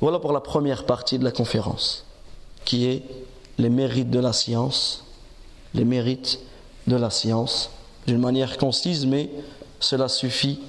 [0.00, 2.04] Voilà pour la première partie de la conférence,
[2.64, 3.02] qui est
[3.58, 5.04] les mérites de la science,
[5.74, 6.40] les mérites
[6.86, 7.70] de la science,
[8.06, 9.30] d'une manière concise, mais
[9.80, 10.60] cela suffit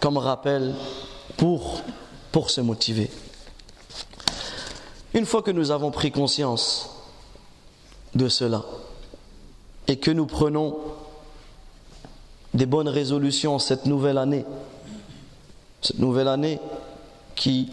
[0.00, 0.74] comme rappel
[1.36, 1.82] pour,
[2.32, 3.10] pour se motiver.
[5.14, 6.90] Une fois que nous avons pris conscience
[8.14, 8.64] de cela
[9.88, 10.76] et que nous prenons
[12.54, 14.44] des bonnes résolutions cette nouvelle année,
[15.82, 16.58] cette nouvelle année
[17.34, 17.70] qui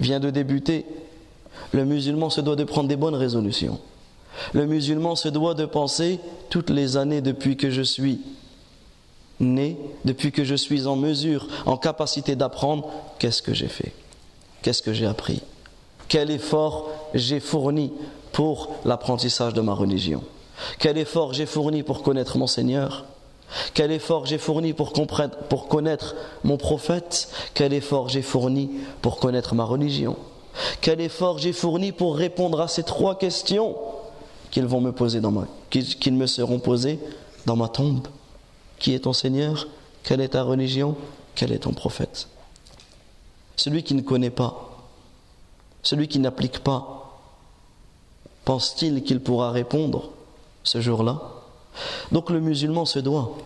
[0.00, 0.86] vient de débuter,
[1.72, 3.78] le musulman se doit de prendre des bonnes résolutions.
[4.52, 8.20] Le musulman se doit de penser toutes les années depuis que je suis
[9.42, 13.92] né, depuis que je suis en mesure, en capacité d'apprendre, qu'est-ce que j'ai fait?
[14.62, 15.42] Qu'est-ce que j'ai appris?
[16.08, 17.92] Quel effort j'ai fourni
[18.32, 20.22] pour l'apprentissage de ma religion?
[20.78, 23.04] Quel effort j'ai fourni pour connaître mon Seigneur?
[23.74, 24.92] Quel effort j'ai fourni pour,
[25.68, 27.28] connaître mon prophète?
[27.54, 28.70] Quel effort j'ai fourni
[29.02, 30.16] pour connaître ma religion?
[30.80, 33.74] Quel effort j'ai fourni pour répondre à ces trois questions
[34.50, 34.68] qu'ils
[36.00, 36.98] qu'ils me seront posées
[37.46, 38.06] dans ma tombe?
[38.82, 39.68] Qui est ton Seigneur?
[40.02, 40.96] Quelle est ta religion?
[41.36, 42.26] Quel est ton prophète?
[43.54, 44.88] Celui qui ne connaît pas,
[45.84, 47.20] celui qui n'applique pas,
[48.44, 50.10] pense-t-il qu'il pourra répondre
[50.64, 51.22] ce jour-là?
[52.10, 53.38] Donc le musulman se doit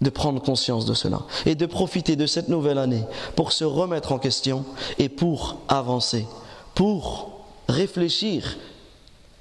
[0.00, 3.04] de prendre conscience de cela et de profiter de cette nouvelle année
[3.36, 4.64] pour se remettre en question
[4.98, 6.26] et pour avancer,
[6.74, 8.56] pour réfléchir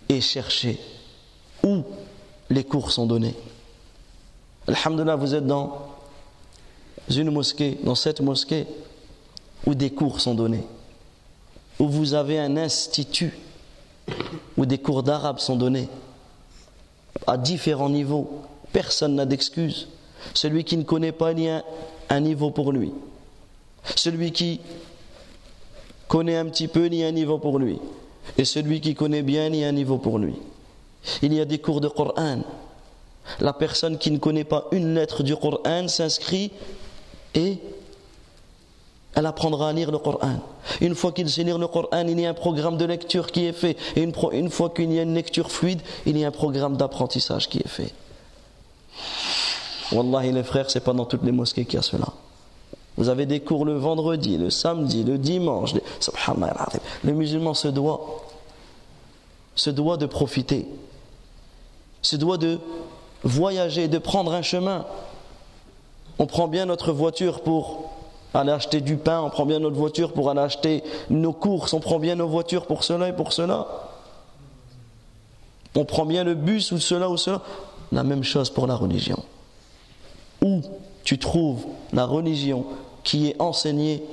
[0.10, 0.80] et chercher
[1.63, 1.82] où
[2.52, 3.36] les cours sont donnés.
[4.67, 5.89] Alhamdulillah, vous êtes dans
[7.10, 8.65] une mosquée, dans cette mosquée
[9.65, 10.63] où des cours sont donnés,
[11.80, 13.38] où vous avez un institut,
[14.58, 15.88] où des cours d'arabe sont donnés
[17.28, 18.41] à différents niveaux.
[18.71, 19.88] Personne n'a d'excuses.
[20.34, 21.63] Celui qui ne connaît pas, il a
[22.10, 22.91] un niveau pour lui.
[23.95, 24.62] Celui qui
[26.08, 27.80] connaît un petit peu, il a un niveau pour lui.
[28.38, 30.36] Et celui qui connaît bien, il a un niveau pour lui.
[31.21, 32.39] Il y a des cours de Coran.
[33.40, 36.52] La personne qui ne connaît pas une lettre du Coran s'inscrit
[37.34, 37.60] et
[39.16, 40.40] elle apprendra à lire le Coran.
[40.82, 43.46] Une fois qu'il sait lire le Coran, il y a un programme de lecture qui
[43.46, 43.78] est fait.
[43.96, 47.48] Et une, fois qu'il y a une lecture fluide, il y a un programme d'apprentissage
[47.48, 47.94] qui est fait.
[49.92, 52.08] Wallahi les frères, c'est pas dans toutes les mosquées qu'il y a cela.
[52.98, 55.74] Vous avez des cours le vendredi, le samedi, le dimanche.
[57.04, 58.26] Le musulman se doit,
[59.56, 60.68] se doit de profiter,
[62.02, 62.60] se doit de
[63.26, 64.86] voyager, de prendre un chemin.
[66.18, 67.92] On prend bien notre voiture pour
[68.34, 71.82] aller acheter du pain, on prend bien notre voiture pour aller acheter nos courses, on
[71.82, 73.68] prend bien nos voitures pour cela et pour cela.
[75.76, 77.42] On prend bien le bus ou cela ou cela.
[77.92, 79.22] La même chose pour la religion
[80.46, 80.62] où
[81.04, 82.66] tu trouves la religion
[83.04, 84.04] qui est enseignée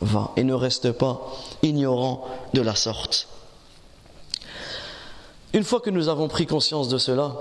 [0.00, 1.20] va et ne reste pas
[1.62, 3.28] ignorant de la sorte.
[5.52, 7.32] Une fois que nous avons pris conscience de cela,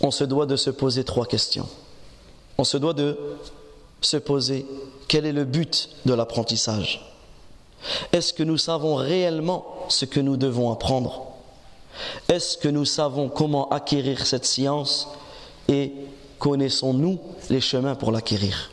[0.00, 1.68] on se doit de se poser trois questions.
[2.56, 3.18] On se doit de
[4.00, 4.66] se poser
[5.08, 7.04] quel est le but de l'apprentissage.
[8.12, 11.26] Est-ce que nous savons réellement ce que nous devons apprendre?
[12.28, 15.08] Est-ce que nous savons comment acquérir cette science
[15.68, 15.92] et
[16.38, 17.18] connaissons-nous
[17.50, 18.70] les chemins pour l'acquérir?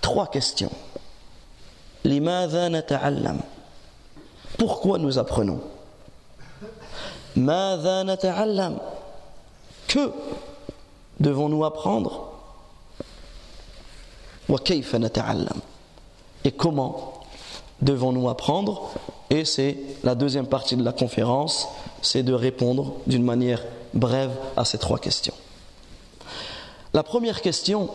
[0.00, 0.70] Trois questions.
[4.58, 5.60] Pourquoi nous apprenons?
[9.88, 10.12] Que
[11.20, 12.32] devons-nous apprendre
[16.44, 17.20] Et comment
[17.82, 18.90] devons-nous apprendre
[19.28, 21.68] Et c'est la deuxième partie de la conférence,
[22.02, 23.62] c'est de répondre d'une manière
[23.94, 25.34] brève à ces trois questions.
[26.92, 27.90] La première question,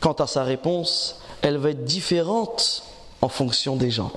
[0.00, 2.82] quant à sa réponse, elle va être différente
[3.20, 4.12] en fonction des gens.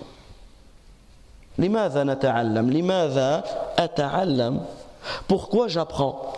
[5.28, 6.34] Pourquoi j'apprends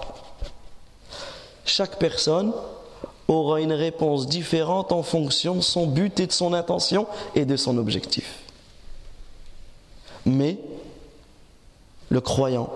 [1.76, 2.54] Chaque personne
[3.28, 7.56] aura une réponse différente en fonction de son but et de son intention et de
[7.58, 8.44] son objectif.
[10.28, 10.60] Mais
[12.10, 12.70] le croyant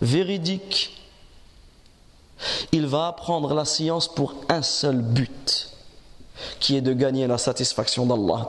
[0.00, 0.96] véridique,
[2.72, 5.72] il va apprendre la science pour un seul but,
[6.58, 8.46] qui est de gagner la satisfaction d'Allah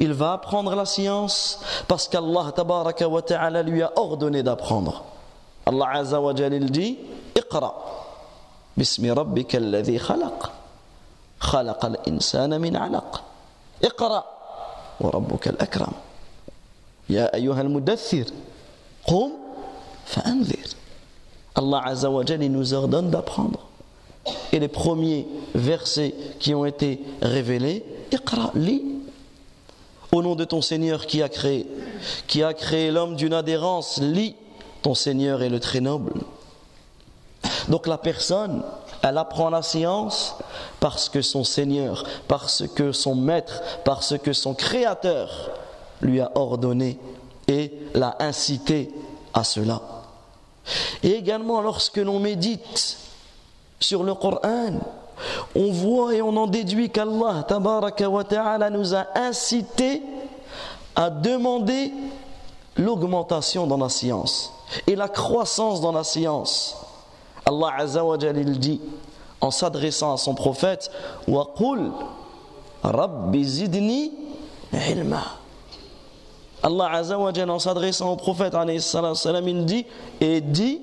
[0.00, 2.54] Il va apprendre la science parce qu'Allah
[3.64, 5.04] lui a ordonné d'apprendre.
[5.66, 6.98] Allah Azza wa dit
[7.43, 7.71] Iqra
[8.79, 10.51] باسم ربك الذي خلق
[11.39, 13.23] خلق الإنسان من علق
[13.83, 14.23] اقرأ
[14.99, 15.91] وربك الأكرم
[17.09, 18.25] يا أيها المدثر
[19.07, 19.31] قم
[20.05, 20.69] فأنذر
[21.55, 23.59] Allah Azza wa Jal nous ordonne d'apprendre.
[24.53, 28.83] Et les premiers versets qui ont été révélés, Iqra, lis.
[30.13, 31.67] Au nom de ton Seigneur qui a créé,
[32.27, 34.35] qui a créé l'homme d'une adhérence, lis.
[34.83, 36.13] Ton Seigneur est le très noble.
[37.68, 38.62] Donc la personne,
[39.02, 40.36] elle apprend la science
[40.80, 45.50] parce que son Seigneur, parce que son Maître, parce que son Créateur
[46.00, 46.98] lui a ordonné
[47.48, 48.90] et l'a incité
[49.32, 49.80] à cela.
[51.02, 52.98] Et également lorsque l'on médite
[53.80, 54.72] sur le Coran,
[55.54, 60.02] on voit et on en déduit qu'Allah nous a incité
[60.96, 61.92] à demander
[62.76, 64.52] l'augmentation dans la science
[64.86, 66.76] et la croissance dans la science.
[67.46, 68.80] Allah Azza wa il dit
[69.40, 70.90] en s'adressant à son prophète
[71.28, 71.90] wa qul
[72.82, 74.12] rabbi zidni
[74.72, 75.22] ilma.
[76.62, 79.86] Allah Azza wa en s'adressant au prophète il dit
[80.20, 80.80] et dit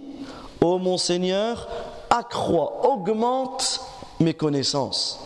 [0.62, 1.67] ô mon Seigneur
[2.10, 3.82] accrois augmente
[4.19, 5.19] mes connaissances.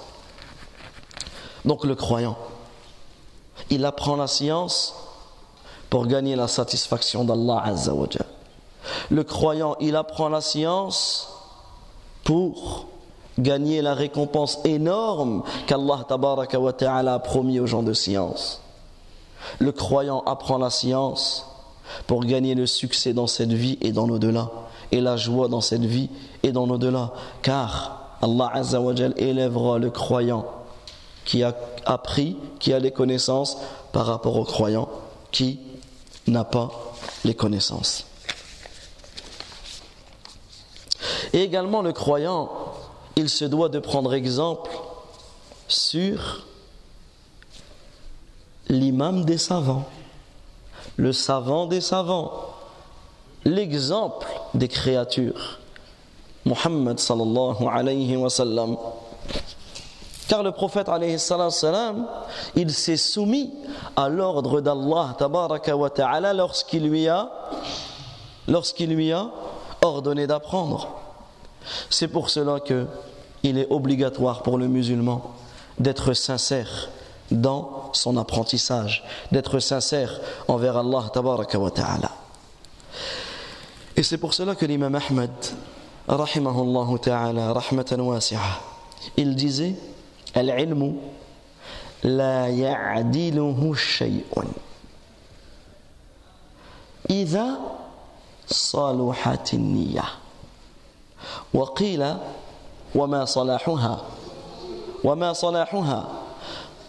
[1.66, 2.38] Donc le croyant
[3.70, 4.94] il apprend la science
[5.90, 7.94] pour gagner la satisfaction d'Allah Azza
[9.10, 11.30] le croyant, il apprend la science
[12.24, 12.88] pour
[13.38, 18.62] gagner la récompense énorme qu'Allah a promis aux gens de science.
[19.60, 21.46] Le croyant apprend la science
[22.08, 24.50] pour gagner le succès dans cette vie et dans l'au-delà,
[24.92, 26.10] et la joie dans cette vie
[26.44, 28.52] et dans l'au-delà, car Allah
[29.18, 30.46] élèvera le croyant
[31.26, 33.58] qui a appris, qui a les connaissances
[33.92, 34.88] par rapport au croyant
[35.32, 35.60] qui
[36.28, 36.72] n'a pas
[37.24, 38.06] les connaissances.
[41.34, 42.50] Et également le croyant,
[43.16, 44.72] il se doit de prendre exemple
[45.68, 46.46] sur
[48.68, 49.86] l'imam des savants,
[50.98, 52.32] le savant des savants,
[53.44, 55.60] l'exemple des créatures,
[56.46, 58.78] Muhammad sallallahu alayhi wa sallam.
[60.28, 62.08] Car le prophète alayhi salam,
[62.56, 63.54] il s'est soumis
[63.96, 67.30] à l'ordre d'Allah tabaraka wa ta'ala lorsqu'il lui a
[68.48, 69.30] lorsqu'il lui a
[69.82, 71.05] ordonné d'apprendre.
[71.91, 72.87] C'est pour cela que
[73.43, 75.35] il est obligatoire pour le musulman
[75.79, 76.91] d'être sincère
[77.31, 82.11] dans son apprentissage, d'être sincère envers Allah tabaraka wa ta'ala.
[83.97, 85.31] Et c'est pour cela que l'imam Ahmed,
[86.09, 88.41] rahimahullah ta'ala, rahmatan wasi'a,
[89.17, 89.75] il disait
[90.35, 90.95] Al-ilmu
[92.03, 94.49] la ya'diluhu shay'un.
[97.11, 97.59] إذا
[98.47, 100.05] صلحت النيه
[101.54, 102.04] وقيل
[102.96, 103.96] وما صلاحها
[105.04, 106.02] وما صلاحها.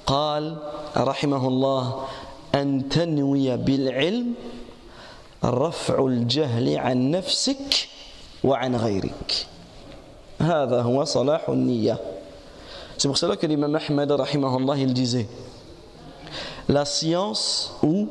[0.07, 0.57] قال
[0.97, 1.85] رحمه الله
[2.55, 4.35] أن تنوي بالعلم
[5.45, 7.89] رفع الجهل عن نفسك
[8.45, 9.47] وعن غيرك.
[10.41, 11.99] هذا هو صلاح النية.
[12.97, 15.29] Cela que l'imam Ahmed, rahimahullah, il disait
[16.69, 18.09] la science ou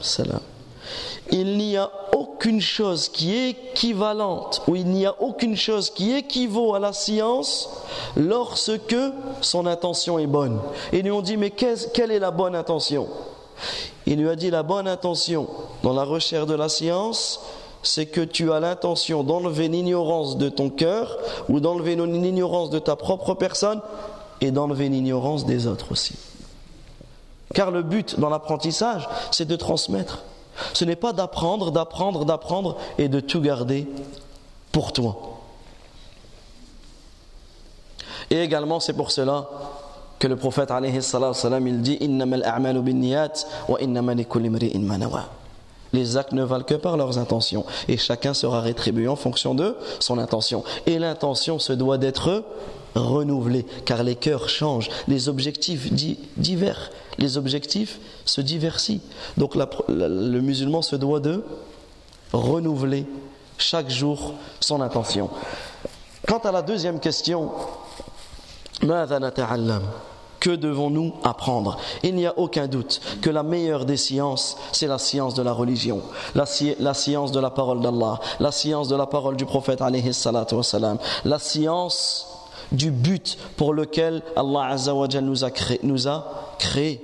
[0.00, 0.40] salam.
[1.30, 6.12] Il n'y a aucune chose qui est équivalente ou il n'y a aucune chose qui
[6.12, 7.70] équivaut à la science
[8.16, 8.96] lorsque
[9.40, 10.60] son intention est bonne.
[10.92, 13.08] Et nous on dit mais quelle est la bonne intention?
[14.06, 15.48] Il lui a dit la bonne intention
[15.82, 17.40] dans la recherche de la science,
[17.82, 21.18] c'est que tu as l'intention d'enlever l'ignorance de ton cœur
[21.48, 23.80] ou d'enlever l'ignorance de ta propre personne
[24.40, 26.14] et d'enlever l'ignorance des autres aussi.
[27.54, 30.24] Car le but dans l'apprentissage, c'est de transmettre.
[30.72, 33.86] Ce n'est pas d'apprendre, d'apprendre, d'apprendre et de tout garder
[34.72, 35.16] pour toi.
[38.30, 39.48] Et également, c'est pour cela
[40.18, 41.98] que le prophète alayhi salam, il dit
[45.94, 49.76] les actes ne valent que par leurs intentions et chacun sera rétribué en fonction de
[50.00, 50.64] son intention.
[50.86, 52.42] Et l'intention se doit d'être
[52.96, 55.92] renouvelée car les cœurs changent, les objectifs
[56.36, 59.00] divers, les objectifs se diversifient.
[59.36, 61.44] Donc le musulman se doit de
[62.32, 63.06] renouveler
[63.58, 65.30] chaque jour son intention.
[66.26, 67.50] Quant à la deuxième question,
[70.40, 71.78] que devons-nous apprendre?
[72.02, 75.52] Il n'y a aucun doute que la meilleure des sciences, c'est la science de la
[75.52, 76.02] religion,
[76.34, 76.44] la,
[76.94, 79.80] science de la parole d'Allah, la science de la parole du prophète
[81.24, 82.26] la science
[82.72, 84.76] du but pour lequel Allah
[85.22, 87.00] nous a créé, nous a créé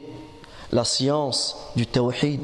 [0.73, 2.41] la science du tawhid,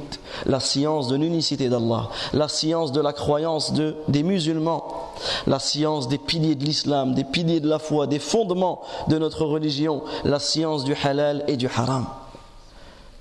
[0.47, 5.13] la science de l'unicité d'Allah, la science de la croyance de, des musulmans,
[5.47, 9.45] la science des piliers de l'islam, des piliers de la foi, des fondements de notre
[9.45, 12.07] religion, la science du halal et du haram.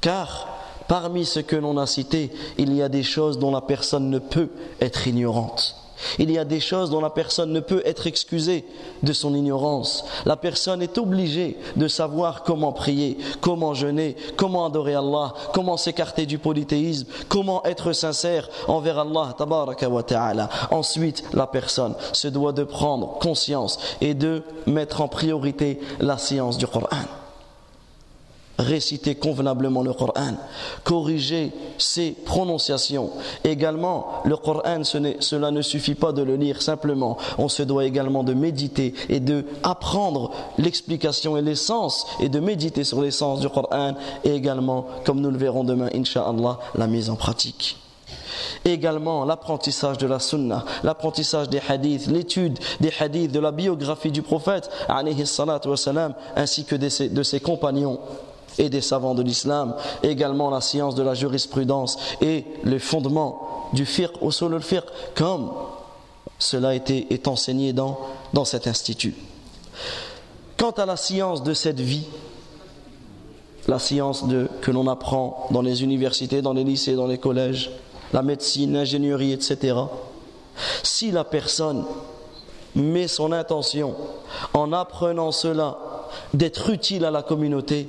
[0.01, 0.47] Car
[0.88, 4.19] parmi ce que l'on a cité, il y a des choses dont la personne ne
[4.19, 4.49] peut
[4.81, 5.84] être ignorante.
[6.19, 8.65] Il y a des choses dont la personne ne peut être excusée
[9.03, 10.05] de son ignorance.
[10.25, 16.25] La personne est obligée de savoir comment prier, comment jeûner, comment adorer Allah, comment s'écarter
[16.25, 19.36] du polythéisme, comment être sincère envers Allah.
[20.71, 26.58] Ensuite, la personne se doit de prendre conscience et de mettre en priorité la science
[26.58, 26.88] du Coran
[28.57, 30.35] réciter convenablement le Coran,
[30.83, 33.11] corriger ses prononciations.
[33.43, 37.17] Également, le Coran, cela ne suffit pas de le lire simplement.
[37.37, 42.83] On se doit également de méditer et de apprendre l'explication et l'essence et de méditer
[42.83, 47.15] sur l'essence du Coran et également, comme nous le verrons demain, inshallah, la mise en
[47.15, 47.77] pratique
[48.63, 54.21] également l'apprentissage de la sunna, l'apprentissage des hadiths, l'étude des hadiths, de la biographie du
[54.21, 57.99] prophète, ainsi que de ses compagnons
[58.57, 63.85] et des savants de l'islam, également la science de la jurisprudence et les fondements du
[63.85, 65.51] fiqh au le fiqh, comme
[66.39, 67.99] cela est enseigné dans,
[68.33, 69.15] dans cet institut.
[70.57, 72.05] Quant à la science de cette vie,
[73.67, 77.71] la science de, que l'on apprend dans les universités, dans les lycées, dans les collèges,
[78.13, 79.77] la médecine, l'ingénierie, etc.,
[80.83, 81.85] si la personne
[82.75, 83.95] met son intention
[84.53, 85.77] en apprenant cela
[86.33, 87.87] d'être utile à la communauté,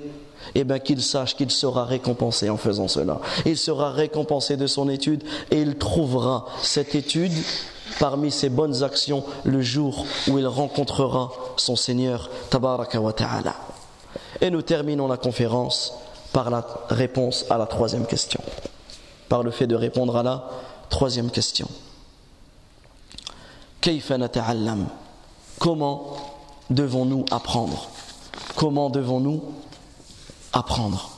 [0.61, 3.21] eh bien qu'il sache qu'il sera récompensé en faisant cela.
[3.45, 7.33] Il sera récompensé de son étude et il trouvera cette étude
[7.99, 13.55] parmi ses bonnes actions le jour où il rencontrera son Seigneur Tabaraka wa Ta'ala.
[14.41, 15.93] Et nous terminons la conférence
[16.33, 18.41] par la réponse à la troisième question.
[19.29, 20.49] Par le fait de répondre à la
[20.89, 21.69] troisième question.
[25.59, 26.17] Comment
[26.71, 27.89] devons-nous apprendre?
[28.57, 29.43] Comment devons-nous
[30.57, 31.11] apprendre.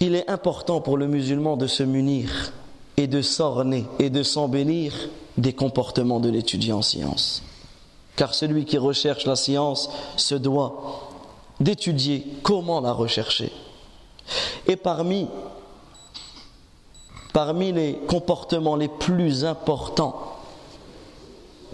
[0.00, 2.52] Il est important pour le musulman de se munir
[2.96, 4.92] et de s'orner et de s'embellir
[5.38, 7.42] des comportements de l'étudiant en science.
[8.16, 11.08] Car celui qui recherche la science se doit
[11.60, 13.52] d'étudier comment la rechercher.
[14.66, 15.28] Et parmi,
[17.32, 20.36] parmi les comportements les plus importants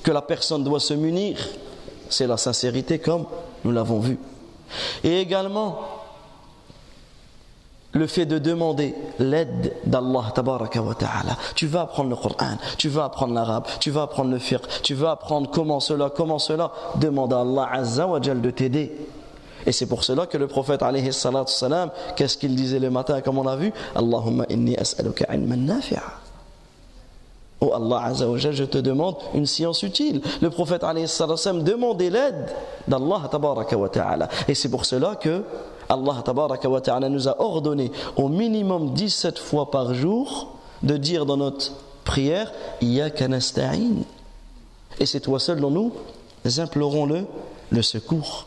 [0.03, 1.39] que la personne doit se munir,
[2.11, 3.24] c'est la sincérité comme
[3.64, 4.18] nous l'avons vu.
[5.05, 5.79] Et également,
[7.93, 11.37] le fait de demander l'aide d'Allah ta'ala.
[11.55, 14.95] Tu vas apprendre le Coran, tu vas apprendre l'arabe, tu vas apprendre le fiqh, tu
[14.95, 16.71] vas apprendre comment cela, comment cela.
[16.97, 18.93] Demande à Allah Azza wa de t'aider.
[19.66, 23.39] Et c'est pour cela que le prophète alayhi salam, qu'est-ce qu'il disait le matin comme
[23.39, 23.73] on a vu?
[23.95, 26.03] Allahumma inni as'aluka ilman nafi'a.
[27.61, 30.20] Oh Allah Azzawajal, je te demande une science utile.
[30.40, 32.46] Le prophète salam demandait l'aide
[32.86, 34.28] d'Allah wa ta'ala.
[34.46, 35.42] Et c'est pour cela que
[35.88, 36.22] Allah
[36.64, 40.52] wa ta'ala nous a ordonné au minimum 17 fois par jour
[40.84, 41.72] de dire dans notre
[42.04, 44.02] prière Iyaka nasta'in.
[45.00, 45.92] Et c'est toi seul dont nous
[46.61, 47.06] implorons
[47.70, 48.46] le, secours.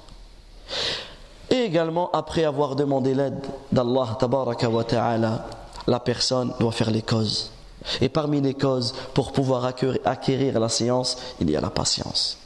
[1.50, 5.46] Et également, après avoir demandé l'aide d'Allah, wa ta'ala,
[5.86, 7.52] la personne doit faire les causes.
[8.00, 12.38] Et parmi les causes, pour pouvoir acquérir la science, il y a la patience.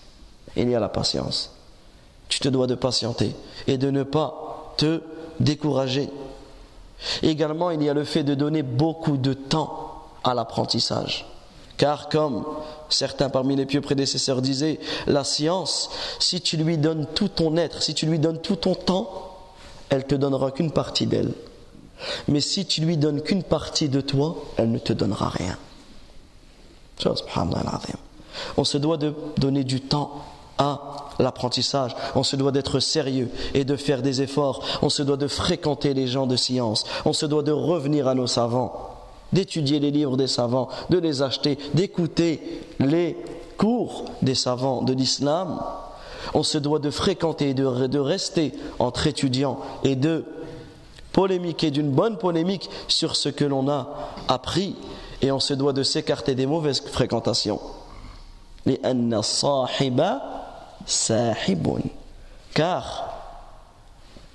[0.55, 1.51] Il y a la patience.
[2.27, 3.35] Tu te dois de patienter
[3.67, 5.01] et de ne pas te
[5.39, 6.09] décourager.
[7.21, 11.25] Également, il y a le fait de donner beaucoup de temps à l'apprentissage.
[11.77, 12.45] Car comme
[12.89, 17.83] certains parmi les pieux prédécesseurs disaient, la science, si tu lui donnes tout ton être,
[17.83, 19.09] si tu lui donnes tout ton temps,
[19.89, 21.33] elle te donnera qu'une partie d'elle.
[22.27, 25.57] Mais si tu lui donnes qu'une partie de toi, elle ne te donnera rien.
[28.57, 30.23] On se doit de donner du temps
[30.57, 31.95] à l'apprentissage.
[32.15, 34.63] On se doit d'être sérieux et de faire des efforts.
[34.81, 36.85] On se doit de fréquenter les gens de science.
[37.05, 38.95] On se doit de revenir à nos savants,
[39.33, 43.17] d'étudier les livres des savants, de les acheter, d'écouter les
[43.57, 45.61] cours des savants de l'islam.
[46.33, 50.25] On se doit de fréquenter et de, de rester entre étudiants et de
[51.15, 54.75] polémiquer d'une bonne polémique sur ce que l'on a appris
[55.21, 57.61] et on se doit de s'écarter des mauvaises fréquentations.
[62.53, 63.13] Car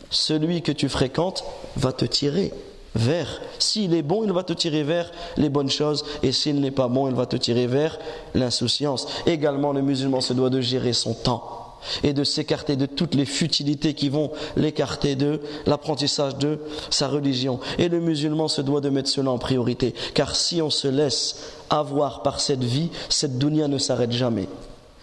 [0.08, 1.44] celui que tu fréquentes
[1.76, 2.50] va te tirer
[2.94, 3.42] vers.
[3.58, 6.88] S'il est bon, il va te tirer vers les bonnes choses, et s'il n'est pas
[6.88, 7.98] bon, il va te tirer vers
[8.34, 9.06] l'insouciance.
[9.26, 11.59] Également, le musulman se doit de gérer son temps
[12.02, 16.58] et de s'écarter de toutes les futilités qui vont l'écarter de l'apprentissage de
[16.90, 17.60] sa religion.
[17.78, 21.54] Et le musulman se doit de mettre cela en priorité, car si on se laisse
[21.70, 24.48] avoir par cette vie, cette dunya ne s'arrête jamais.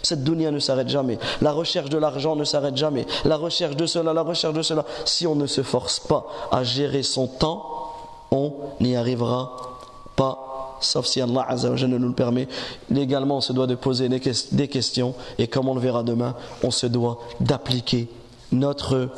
[0.04, 1.18] Cette dunya ne s'arrête jamais.
[1.42, 3.06] La recherche de l'argent ne s'arrête jamais.
[3.26, 4.86] La recherche de cela, la recherche de cela.
[5.06, 7.92] Si on ne se force pas à gérer son temps,
[8.32, 9.80] on n'y arrivera
[10.16, 12.49] pas sauf si Allah Azzawajal ne nous le permet.
[12.91, 16.71] Légalement, on se doit de poser des questions et comme on le verra demain, on
[16.71, 18.09] se doit d'appliquer
[18.51, 19.09] notre,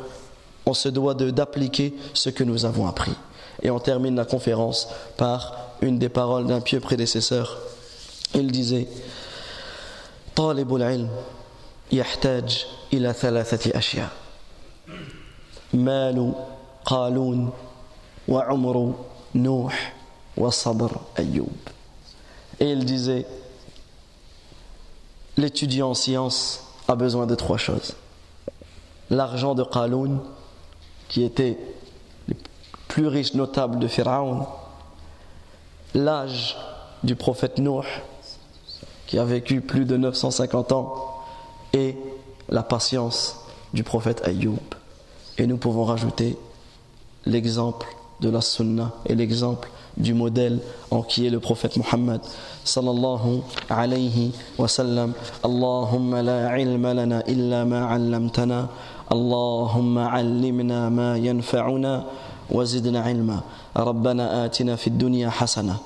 [0.65, 3.13] on se doit d'appliquer ce que nous avons appris.
[3.61, 4.87] Et on termine la conférence
[5.17, 7.57] par une des paroles d'un pieux prédécesseur.
[8.33, 8.87] Il disait
[10.35, 11.09] طالب العلم
[11.91, 14.09] يحتاج إلى ثلاثة أشياء
[15.73, 16.33] مال
[16.85, 17.49] قالون
[18.27, 18.93] وعمر
[19.35, 19.93] نوح
[22.60, 23.26] et il disait,
[25.36, 27.94] l'étudiant en sciences a besoin de trois choses.
[29.10, 30.20] L'argent de Qaloun,
[31.08, 31.58] qui était
[32.28, 32.34] le
[32.88, 34.46] plus riche notable de Pharaon,
[35.94, 36.56] l'âge
[37.02, 37.84] du prophète Nour,
[39.06, 41.06] qui a vécu plus de 950 ans,
[41.72, 41.96] et
[42.48, 43.36] la patience
[43.74, 44.58] du prophète Ayyub.
[45.38, 46.36] Et nous pouvons rajouter
[47.26, 47.86] l'exemple
[48.20, 49.70] de la sunna et l'exemple
[50.00, 50.58] du modèle
[50.90, 52.20] en qui est le prophète Muhammad
[52.64, 55.12] sallallahu alayhi wa sallam
[55.44, 58.68] Allahumma la ilma lana illa ma 'allamtana
[59.10, 62.04] Allahumma 'allimna ma yanfa'una
[62.50, 63.42] wa zidna 'ilma
[63.76, 65.76] ربنا آتنا في الدنيا حسنة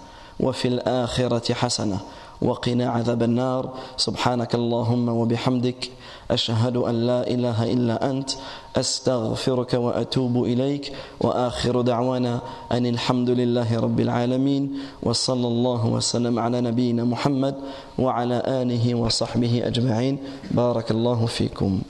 [0.41, 1.99] وفي الآخرة حسنة
[2.43, 3.63] وقنا عذاب النار
[3.97, 5.91] سبحانك اللهم وبحمدك
[6.31, 8.31] أشهد أن لا إله إلا أنت
[8.77, 12.41] أستغفرك وأتوب إليك وآخر دعوانا
[12.73, 14.63] أن الحمد لله رب العالمين
[15.03, 17.55] وصلى الله وسلم على نبينا محمد
[17.99, 20.19] وعلى آله وصحبه أجمعين.
[20.51, 21.81] بارك الله فيكم.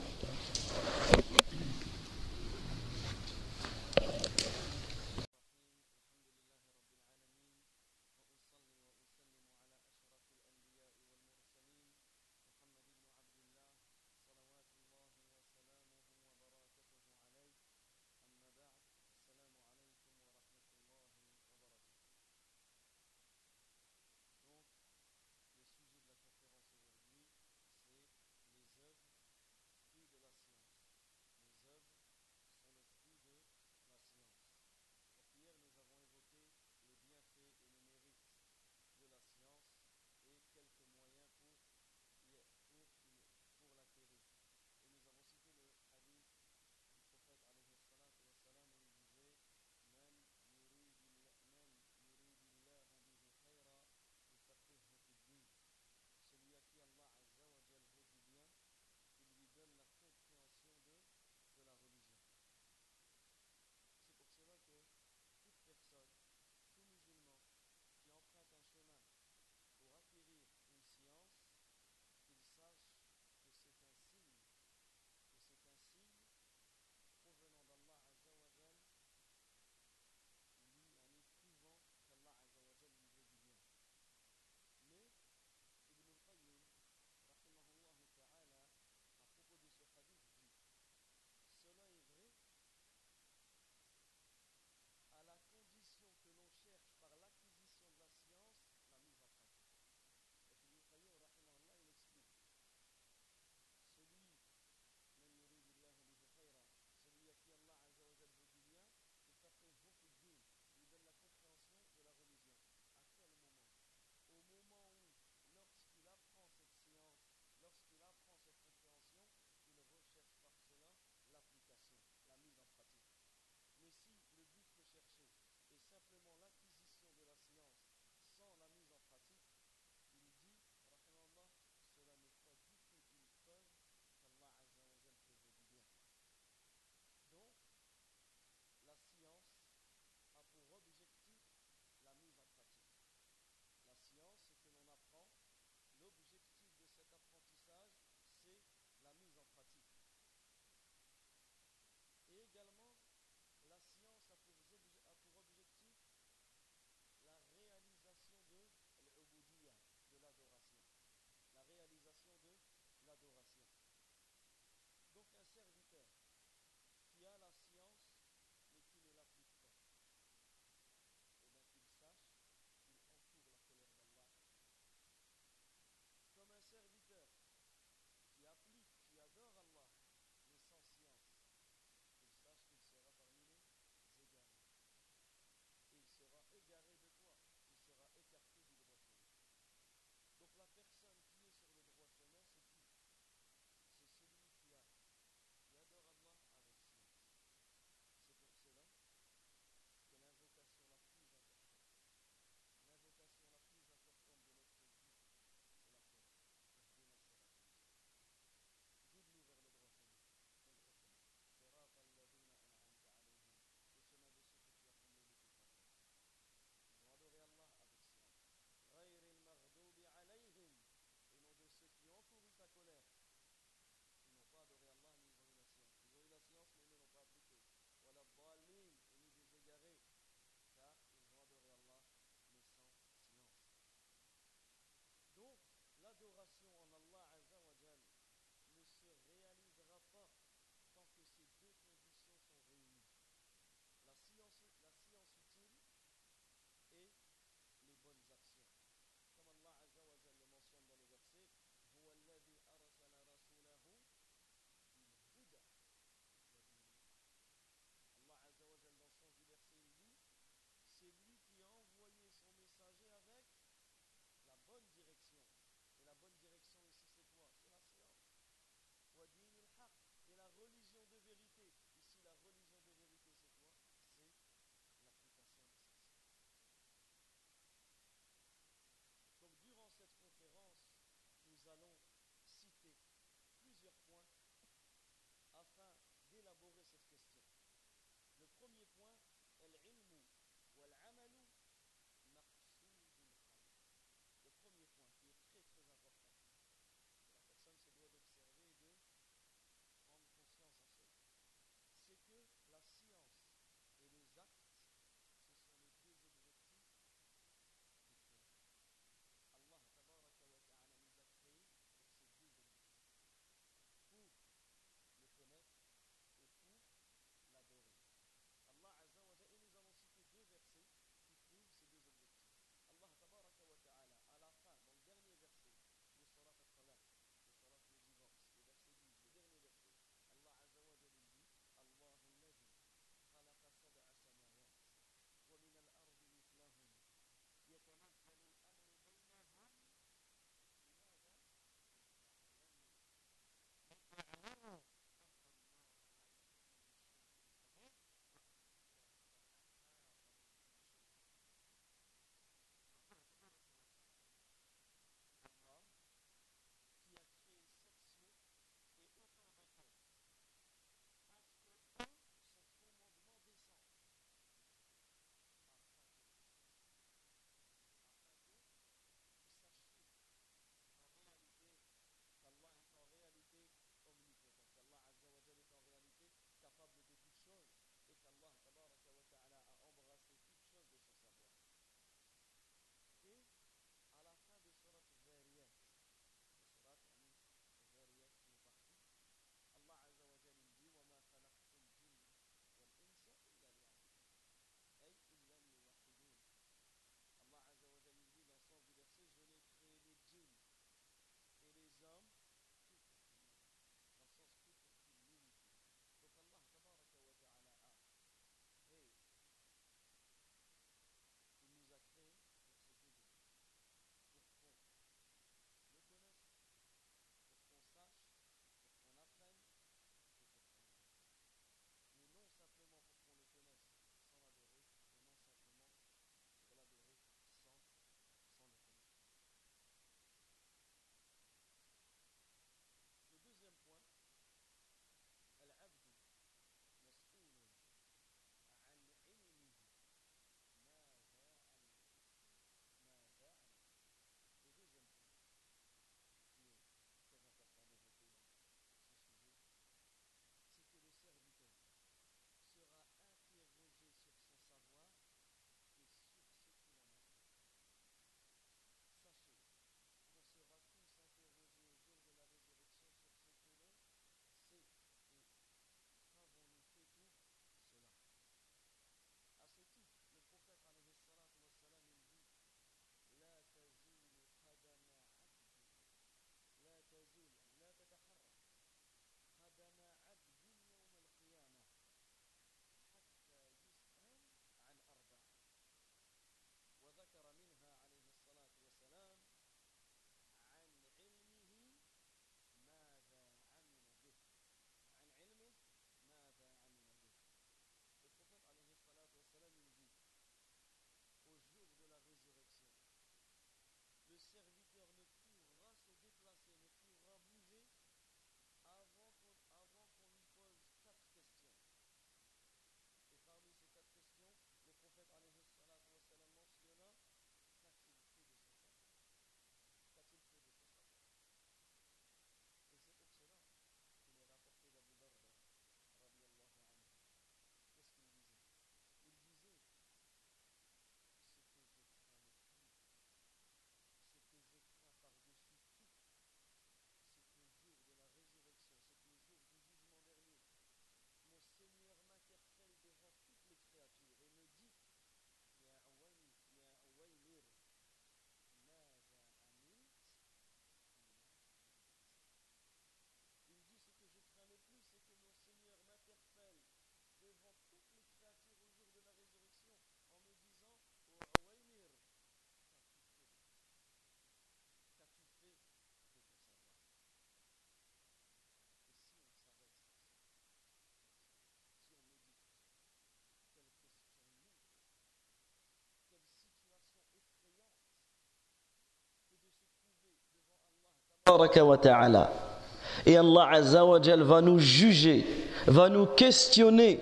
[583.27, 585.45] Et Allah Azzawajal va nous juger,
[585.85, 587.19] va nous questionner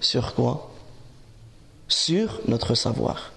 [0.00, 0.70] sur quoi?
[1.86, 3.32] Sur notre savoir.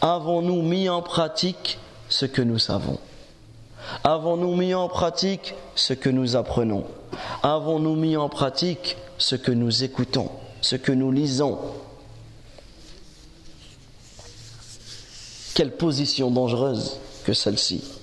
[0.00, 3.00] Avons-nous mis en pratique ce que nous savons?
[4.04, 6.84] Avons-nous mis en pratique ce que nous apprenons?
[7.42, 11.58] Avons-nous mis en pratique ce que nous écoutons, ce que nous lisons?
[15.54, 17.97] Quelle position dangereuse que celle-ci.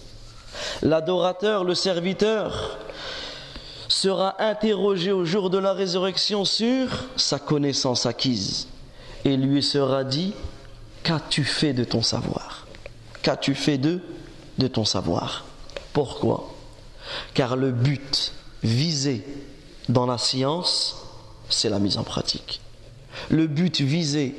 [0.82, 2.78] L'adorateur, le serviteur,
[3.88, 8.68] sera interrogé au jour de la résurrection sur sa connaissance acquise
[9.24, 10.34] et lui sera dit
[11.03, 12.66] Qu'as-tu fait de ton savoir?
[13.22, 14.01] Qu'as-tu fait de,
[14.68, 15.45] ton savoir?
[15.93, 16.51] Pourquoi?
[17.36, 19.24] Car le but visé
[19.88, 20.97] dans la science,
[21.47, 22.59] c'est la mise en pratique.
[23.30, 24.36] Le but visé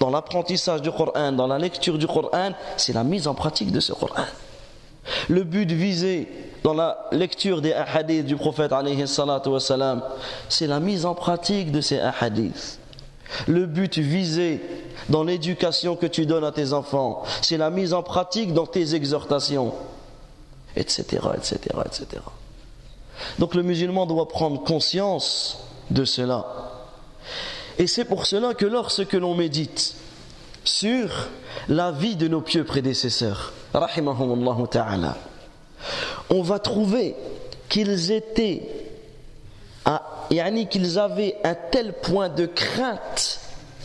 [0.00, 3.80] dans l'apprentissage du Coran, dans la lecture du Coran, c'est la mise en pratique de
[3.80, 4.24] ce Coran.
[5.28, 6.28] Le but visé
[6.62, 8.72] dans la lecture des hadiths du prophète
[10.48, 12.80] c'est la mise en pratique de ces hadiths.
[13.46, 14.60] Le but visé
[15.08, 18.94] dans l'éducation que tu donnes à tes enfants, c'est la mise en pratique dans tes
[18.94, 19.74] exhortations,
[20.74, 21.04] etc.,
[21.36, 22.22] etc., etc.
[23.38, 25.58] Donc le musulman doit prendre conscience
[25.90, 26.46] de cela.
[27.78, 29.96] Et c'est pour cela que lorsque l'on médite
[30.64, 31.28] sur
[31.68, 35.16] la vie de nos pieux prédécesseurs, ta'ala,
[36.30, 37.14] on va trouver
[37.68, 38.62] qu'ils étaient
[39.84, 40.02] à
[40.70, 43.40] qu'ils avaient un tel point de crainte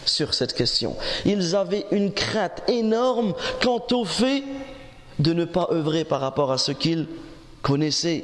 [0.06, 0.96] sur cette question.
[1.26, 4.44] Ils avaient une crainte énorme quant au fait
[5.20, 7.08] de ne pas œuvrer par rapport à ce qu'ils
[7.62, 8.24] connaissaient.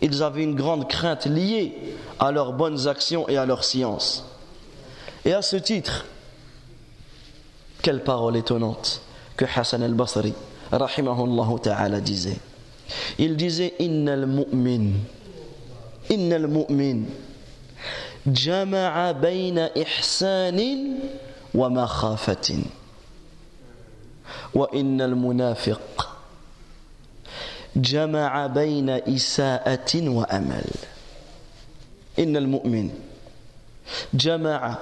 [0.00, 1.74] Ils avaient une grande crainte liée
[2.18, 4.24] à leurs bonnes actions et à leur science.
[5.24, 6.06] Et à ce titre,
[7.82, 9.02] quelle parole étonnante
[9.36, 10.34] que Hassan al-Basri,
[10.72, 12.40] رحمه الله تعالى disait.
[13.18, 14.94] Il disait ان المؤمن
[16.10, 17.04] ان المؤمن
[18.26, 20.60] جمع بين احسان
[21.54, 22.58] ومخافه.
[24.54, 26.16] وان المنافق
[27.76, 30.70] جمع بين اساءه وامل.
[32.18, 32.90] ان المؤمن
[34.14, 34.78] جمع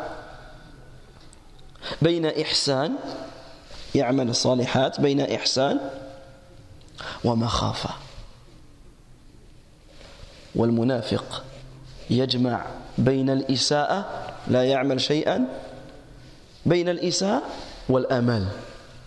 [2.02, 2.94] بين احسان
[3.96, 5.80] يعمل الصالحات بين إحسان
[7.24, 7.90] ومخافة
[10.54, 11.44] والمنافق
[12.10, 12.66] يجمع
[12.98, 14.06] بين الإساءة
[14.48, 15.46] لا يعمل شيئا
[16.66, 17.42] بين الإساءة
[17.88, 18.48] والأمل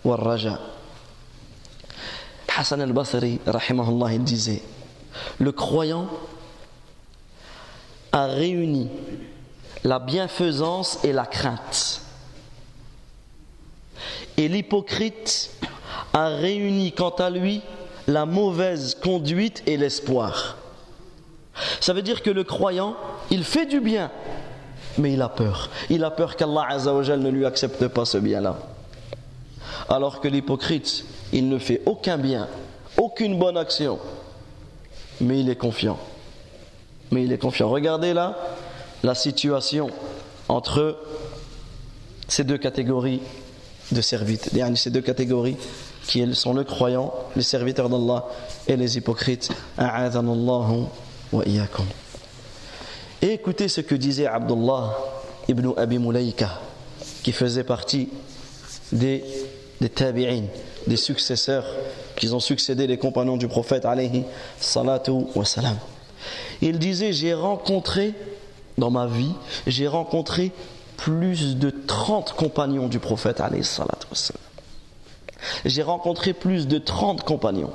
[0.04, 0.70] والرجاء
[2.60, 4.60] Hassan al-Basri, rahimahullah, il disait
[5.38, 6.08] Le croyant
[8.12, 8.90] a réuni
[9.84, 11.99] la bienfaisance et la crainte.
[14.36, 15.50] Et l'hypocrite
[16.12, 17.62] a réuni quant à lui
[18.06, 20.56] la mauvaise conduite et l'espoir.
[21.80, 22.96] Ça veut dire que le croyant,
[23.30, 24.10] il fait du bien,
[24.98, 25.70] mais il a peur.
[25.88, 26.68] Il a peur qu'Allah
[27.16, 28.58] ne lui accepte pas ce bien-là.
[29.88, 32.48] Alors que l'hypocrite, il ne fait aucun bien,
[32.96, 33.98] aucune bonne action,
[35.20, 35.98] mais il est confiant.
[37.10, 37.68] Mais il est confiant.
[37.68, 38.36] Regardez là
[39.02, 39.90] la situation
[40.48, 40.98] entre
[42.28, 43.20] ces deux catégories
[43.92, 45.56] de serviteurs, ces deux catégories
[46.06, 48.26] qui sont le croyant, les serviteurs d'Allah
[48.66, 49.50] et les hypocrites.
[53.22, 54.96] Et écoutez ce que disait Abdullah
[55.48, 56.60] ibn Abi Mulaika,
[57.22, 58.08] qui faisait partie
[58.92, 59.24] des,
[59.80, 60.44] des tabi'in,
[60.86, 61.66] des successeurs
[62.16, 64.24] qui ont succédé les compagnons du prophète alayhi
[65.34, 65.44] wa.
[66.62, 68.14] Il disait J'ai rencontré
[68.78, 69.32] dans ma vie,
[69.66, 70.52] j'ai rencontré
[71.00, 73.42] plus de 30 compagnons du prophète.
[75.64, 77.72] J'ai rencontré plus de 30 compagnons.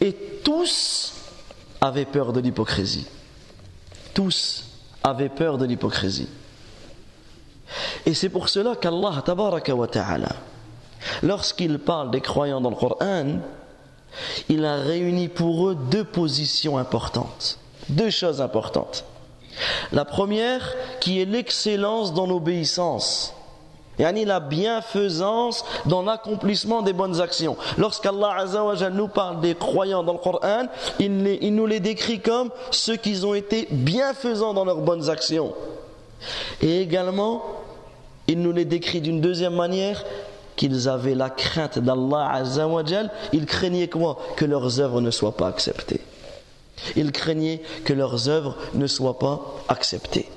[0.00, 0.12] Et
[0.44, 1.12] tous
[1.80, 3.06] avaient peur de l'hypocrisie.
[4.14, 4.64] Tous
[5.02, 6.28] avaient peur de l'hypocrisie.
[8.06, 10.36] Et c'est pour cela qu'Allah, ta'ala,
[11.22, 13.40] lorsqu'il parle des croyants dans le Coran,
[14.48, 17.58] il a réuni pour eux deux positions importantes,
[17.88, 19.04] deux choses importantes.
[19.92, 23.34] La première, qui est l'excellence dans l'obéissance
[24.00, 27.56] yani la bienfaisance dans l'accomplissement des bonnes actions.
[27.76, 28.46] Lorsqu'Allah
[28.90, 30.66] nous parle des croyants dans le Coran,
[30.98, 35.52] il, nous les décrit comme ceux qui ont été bienfaisants dans leurs bonnes actions.
[36.62, 37.42] Et également,
[38.26, 40.04] il nous les décrit d'une deuxième manière,
[40.56, 42.42] qu'ils avaient la crainte d'Allah
[43.32, 44.18] ils craignaient quoi?
[44.36, 46.00] Que leurs œuvres ne soient pas acceptées.
[46.96, 50.28] Ils craignaient que leurs œuvres ne soient pas acceptées.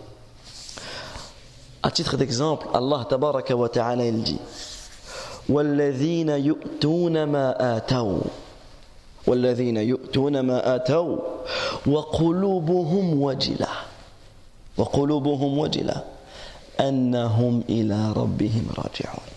[1.83, 4.39] À titre d'exemple, Allah tabaraka wa ta'ala il dit
[5.49, 8.19] والذين يؤتون ما آتوا
[9.27, 11.17] والذين يؤتون ما آتوا
[11.87, 13.67] وقلوبهم وجلة
[14.77, 16.03] وقلوبهم وجلة
[16.79, 19.27] أنهم إلى ربهم راجعون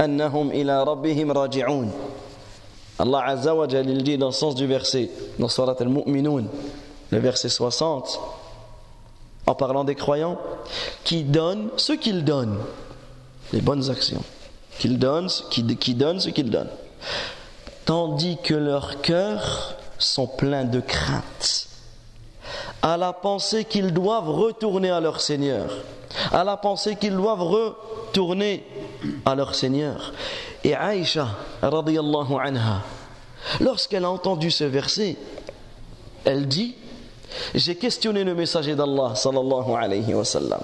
[0.00, 1.92] أنهم إلى ربهم راجعون
[3.00, 5.08] Allah Azza wa Jal, il dit dans le sens du verset,
[5.38, 6.44] dans Surat al-Mu'minun,
[7.10, 8.20] le verset 60,
[9.46, 10.38] en parlant des croyants,
[11.04, 12.58] qui donnent ce qu'ils donnent,
[13.52, 14.22] les bonnes actions,
[14.78, 15.48] qui, donnent ce
[16.30, 16.70] qu'ils donnent,
[17.84, 21.68] tandis que leurs cœurs sont pleins de crainte,
[22.82, 25.70] à la pensée qu'ils doivent retourner à leur Seigneur,
[26.32, 28.64] à la pensée qu'ils doivent retourner
[29.24, 30.12] à leur Seigneur.
[30.64, 31.28] Et Aïcha,
[31.62, 32.82] anha,
[33.60, 35.16] lorsqu'elle a entendu ce verset,
[36.24, 36.74] elle dit
[37.54, 40.60] J'ai questionné le messager d'Allah, sallallahu alayhi wa sallam.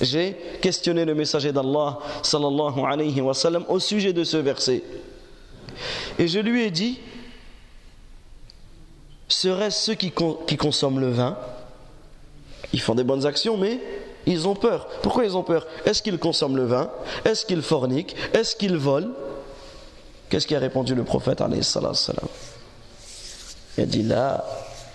[0.00, 4.82] J'ai questionné le messager d'Allah, sallallahu alayhi wa sallam, au sujet de ce verset.
[6.18, 7.00] Et je lui ai dit
[9.28, 10.10] Serait-ce ceux qui,
[10.56, 11.36] consomment le vin
[12.72, 13.80] Ils font des bonnes actions, mais
[14.26, 14.86] ils ont peur.
[15.02, 15.66] Pourquoi ils ont peur?
[15.86, 16.90] Est-ce qu'ils consomment le vin?
[17.24, 18.14] Est-ce qu'ils forniquent?
[18.32, 19.12] Est-ce qu'ils volent?
[20.28, 21.42] Qu'est-ce qui a répondu le prophète
[23.76, 24.44] Il a dit là,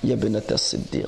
[0.04, 1.08] Yabnata Siddiq.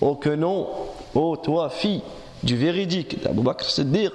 [0.00, 0.68] Oh que non,
[1.14, 2.02] oh toi fille
[2.42, 4.12] du véridique d'Abu Bakr Siddiq.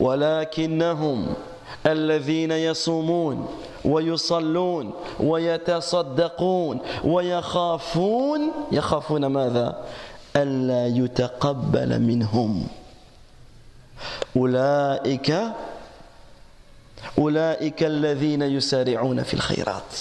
[0.00, 1.34] ولكنهم
[1.86, 3.48] الذين يصومون
[3.84, 8.40] ويصلون ويتصدقون ويخافون
[8.72, 9.84] يخافون ماذا
[10.36, 12.66] ألا يتقبل منهم
[14.36, 15.36] أولئك
[17.18, 19.92] أولئك الذين يسارعون في الخيرات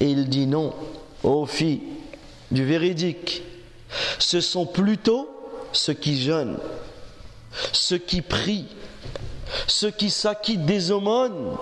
[0.00, 0.72] il dit non.
[1.24, 1.80] Aux filles
[2.50, 3.42] du véridique.
[4.18, 5.28] Ce sont plutôt
[5.72, 6.58] ceux qui jeûnent,
[7.72, 8.66] ceux qui prient,
[9.66, 11.56] ceux qui s'acquittent des aumônes,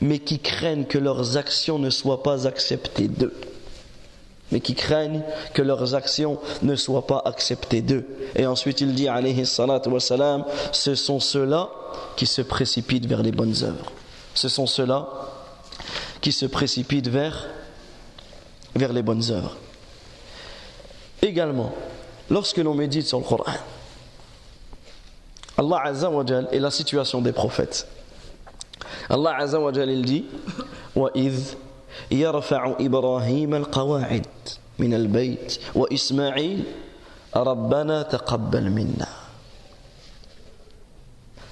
[0.00, 3.34] mais qui craignent que leurs actions ne soient pas acceptées d'eux
[4.50, 5.22] mais qui craignent
[5.54, 8.06] que leurs actions ne soient pas acceptées d'eux.
[8.34, 11.70] Et ensuite il dit, alayhi ce sont ceux-là
[12.16, 13.92] qui se précipitent vers les bonnes œuvres.
[14.34, 15.08] Ce sont ceux-là
[16.20, 17.46] qui se précipitent vers,
[18.77, 19.55] vers les bonnes œuvres.
[21.21, 21.73] Également,
[22.29, 23.53] lorsque l'on médite sur le Coran,
[25.57, 27.87] Allah Azza wa Jal et la situation des prophètes.
[29.09, 30.25] Allah Azza wa Jal il dit,
[30.95, 31.55] وَإِذْ
[32.11, 34.27] يرفع إبراهيم القواعد
[34.79, 36.63] من البيت وإسماعيل
[37.35, 39.07] ربنا تقبل منا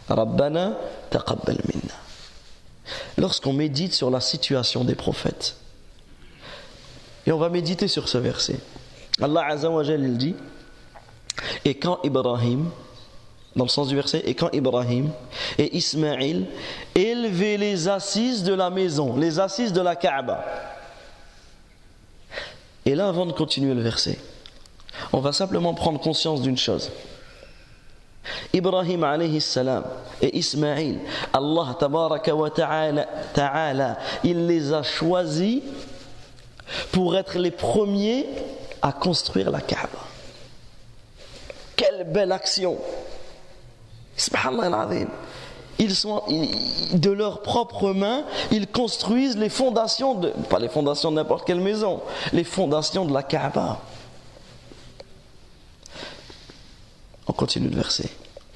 [0.09, 0.77] ربنا
[1.11, 1.95] تقبل منا
[3.17, 5.55] Lorsqu'on médite sur la situation des prophètes,
[7.26, 8.56] et on va méditer sur ce verset,
[9.20, 10.34] Allah Azza il dit
[11.64, 12.70] Et quand Ibrahim,
[13.56, 15.10] dans le sens du verset, et quand Ibrahim
[15.58, 16.46] et Ismaïl
[16.94, 20.44] élevaient les assises de la maison, les assises de la Kaaba.
[22.84, 24.18] Et là, avant de continuer le verset,
[25.12, 26.90] on va simplement prendre conscience d'une chose.
[28.52, 29.84] Ibrahim alayhi salam
[30.20, 30.98] et Ismaïl,
[31.32, 35.62] Allah tabaraka wa ta'ala, ta'ala, il les a choisis
[36.92, 38.26] pour être les premiers
[38.82, 39.98] à construire la Kaaba.
[41.76, 42.78] Quelle belle action!
[45.78, 46.22] Ils sont
[46.94, 51.60] de leurs propres mains, ils construisent les fondations de, pas les fondations de n'importe quelle
[51.60, 52.00] maison,
[52.32, 53.78] les fondations de la Kaaba.
[57.26, 58.08] On continue le verset.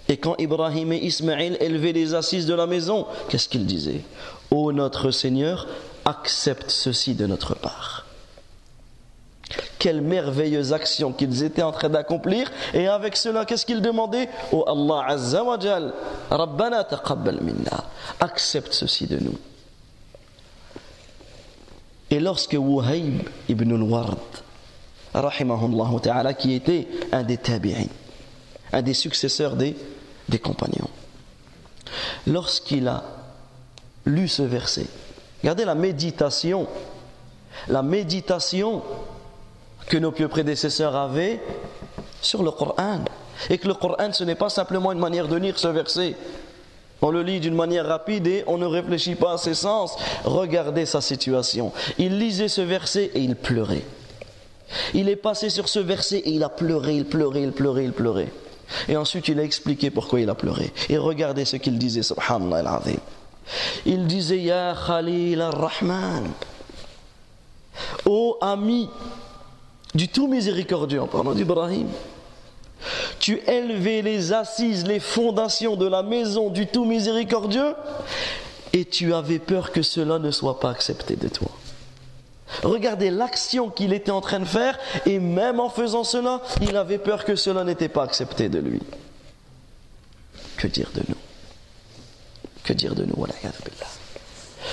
[0.09, 4.03] Et quand Ibrahim et Ismaël élevaient les assises de la maison, qu'est-ce qu'ils disaient?
[4.51, 5.69] Ô notre Seigneur,
[6.11, 8.05] accepte ceci de notre part
[9.81, 12.53] quelle merveilleuse action qu'ils étaient en train d'accomplir.
[12.75, 14.29] Et avec cela, qu'est-ce qu'ils demandaient?
[14.53, 15.93] Oh Allah Azza wa Jal,
[16.31, 17.85] Rabbana taqabbal minna.
[18.21, 19.39] Accepte ceci de nous.
[22.11, 24.19] Et lorsque Wuhayb ibn al-Ward,
[26.03, 27.87] ta'ala, qui était un des tabi'in,
[28.73, 29.77] un des successeurs des,
[30.29, 30.91] des compagnons,
[32.27, 33.05] lorsqu'il a
[34.07, 34.87] lu ce verset,
[35.43, 36.67] regardez la méditation,
[37.69, 38.83] la méditation
[39.87, 41.41] que nos pieux prédécesseurs avaient
[42.21, 43.01] sur le Coran.
[43.49, 46.15] Et que le Coran, ce n'est pas simplement une manière de lire ce verset.
[47.03, 49.97] On le lit d'une manière rapide et on ne réfléchit pas à ses sens.
[50.25, 51.73] Regardez sa situation.
[51.99, 53.85] Il lisait ce verset et il pleurait.
[54.95, 57.93] Il est passé sur ce verset et il a pleuré, il pleurait, il pleurait, il
[57.93, 58.29] pleurait.
[58.89, 60.73] Et ensuite il a expliqué pourquoi il a pleuré.
[60.89, 62.83] Et regardez ce qu'il disait, subhanallah
[63.87, 66.31] Il disait, Ya Khalil ar-Rahman,
[68.07, 68.89] ô ami
[69.95, 71.89] du tout miséricordieux en parlant d'Ibrahim.
[73.19, 77.75] Tu élevais les assises, les fondations de la maison du tout miséricordieux
[78.73, 81.51] et tu avais peur que cela ne soit pas accepté de toi.
[82.63, 86.99] Regardez l'action qu'il était en train de faire et même en faisant cela, il avait
[86.99, 88.81] peur que cela n'était pas accepté de lui.
[90.57, 91.30] Que dire de nous?
[92.65, 93.27] Que dire de nous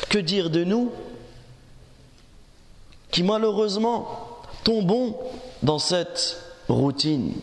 [0.09, 0.91] Que dire de nous
[3.11, 4.27] qui malheureusement
[4.63, 5.17] tombons
[5.63, 7.33] dans cette routine,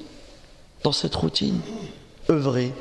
[0.83, 1.61] dans cette routine,
[2.31, 2.73] œuvrer,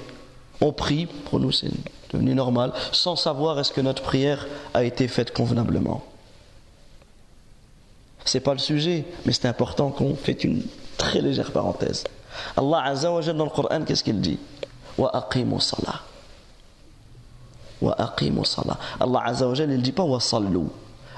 [0.61, 1.71] on prie, pour nous c'est
[2.11, 6.03] devenu normal, sans savoir est-ce que notre prière a été faite convenablement.
[8.25, 10.63] C'est pas le sujet, mais c'est important qu'on fait une
[10.97, 12.03] très légère parenthèse.
[12.55, 14.39] Allah Azza wa dans le Coran, qu'est-ce qu'il dit?
[14.97, 15.27] Wa
[15.59, 16.01] salah.
[17.91, 20.19] Allah Azza wa ne dit pas wa.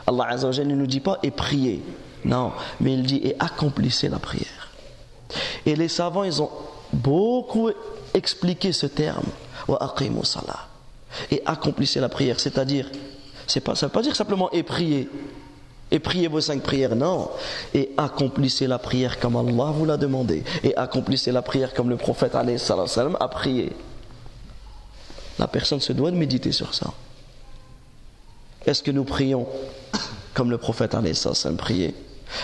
[0.08, 1.84] Allah Azza ne nous dit pas et priez.
[2.24, 4.72] Non, mais il dit et accomplissez la prière.
[5.66, 6.50] Et les savants, ils ont
[6.94, 7.70] beaucoup
[8.14, 9.26] expliqué ce terme.
[9.68, 9.94] Wa
[10.24, 10.68] salah.
[11.32, 12.90] Et accomplissez la prière, c'est-à-dire,
[13.48, 15.10] c'est pas, ça ne veut pas dire simplement et prier
[15.92, 17.30] et priez vos cinq prières, non.
[17.74, 20.44] Et accomplissez la prière comme Allah vous l'a demandé.
[20.64, 23.72] Et accomplissez la prière comme le prophète a prié.
[25.40, 26.94] La personne se doit de méditer sur ça.
[28.66, 29.48] Est-ce que nous prions
[30.34, 31.02] comme le prophète a
[31.58, 31.94] prié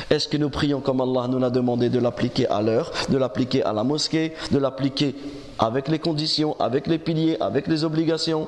[0.10, 3.64] Est-ce que nous prions comme Allah nous l'a demandé de l'appliquer à l'heure, de l'appliquer
[3.64, 5.16] à la mosquée, de l'appliquer
[5.60, 8.48] avec les conditions, avec les piliers, avec les obligations,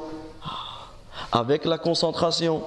[1.31, 2.63] avec la concentration?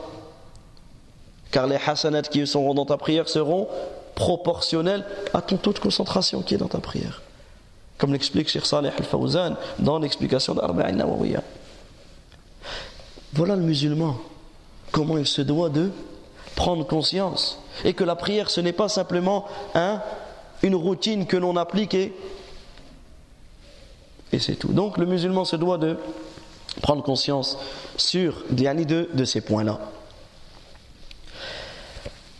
[1.50, 3.68] Car les hasanats qui seront dans ta prière seront
[4.14, 7.22] proportionnels à ton taux concentration qui est dans ta prière.
[7.98, 11.42] Comme l'explique Sheikh Saleh al-Fawzan dans l'explication d'Arba'in Nawawiyya.
[13.36, 14.18] Voilà le musulman,
[14.92, 15.90] comment il se doit de
[16.54, 17.60] prendre conscience.
[17.84, 20.00] Et que la prière, ce n'est pas simplement hein,
[20.62, 22.14] une routine que l'on applique et,
[24.32, 24.72] et c'est tout.
[24.72, 25.98] Donc le musulman se doit de
[26.80, 27.58] prendre conscience
[27.98, 29.80] sur de, de ces points-là.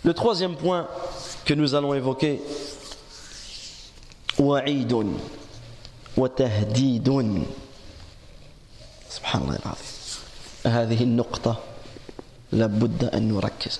[0.03, 0.89] Le troisième point
[1.45, 2.41] que nous allons évoquer,
[4.39, 5.09] wa'idun
[6.17, 7.43] wa tahdidun.
[9.11, 9.96] Subhanallah
[10.66, 11.60] هذه النقطة
[12.52, 13.80] لابد أن نركز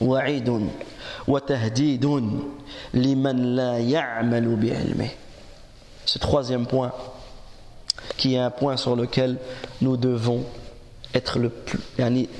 [0.00, 0.68] وعيد
[1.28, 2.04] وتهديد
[2.94, 5.08] لمن لا يعمل بعلمه
[6.06, 6.92] Ce troisième point,
[8.16, 9.36] qui est un point sur lequel
[9.80, 10.44] nous devons
[11.14, 11.78] être le plus,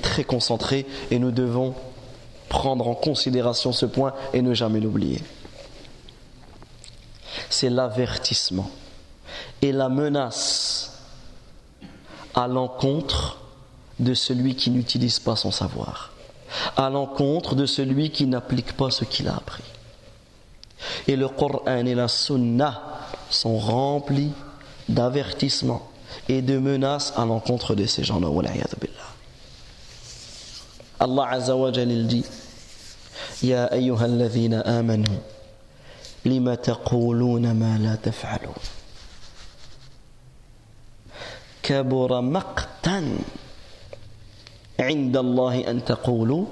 [0.01, 1.73] très concentrés et nous devons
[2.49, 5.21] prendre en considération ce point et ne jamais l'oublier.
[7.49, 8.69] C'est l'avertissement
[9.61, 10.94] et la menace
[12.36, 13.38] à l'encontre
[13.98, 16.12] de celui qui n'utilise pas son savoir,
[16.76, 19.64] à l'encontre de celui qui n'applique pas ce qu'il a appris.
[21.08, 22.82] Et le Coran et la Sunna
[23.30, 24.32] sont remplis
[24.88, 25.88] d'avertissements
[26.28, 28.28] et de menaces à l'encontre de ces gens-là.
[31.00, 32.24] Allah Azza wa Jalil dit
[33.42, 34.04] Ya ayyuha
[34.64, 35.08] amanu
[36.24, 36.56] lima
[37.54, 38.75] ma la taf'alun?
[41.65, 43.17] كبر مقتا
[44.79, 46.45] عند الله أن تقولوا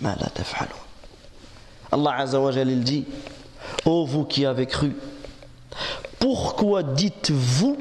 [0.00, 0.84] ما لا تفعلون
[1.92, 3.04] Allah Azza wa Jal dit
[3.84, 4.96] Ô vous qui avez cru,
[6.18, 7.76] pourquoi dites-vous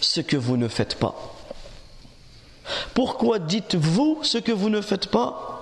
[0.00, 1.14] ce que vous ne faites pas
[2.94, 5.52] Pourquoi dites-vous ce que vous ne faites pas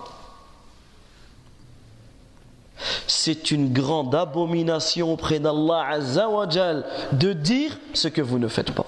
[3.07, 8.85] c'est une grande abomination auprès d'Allah Azzawajal de dire ce que vous ne faites pas.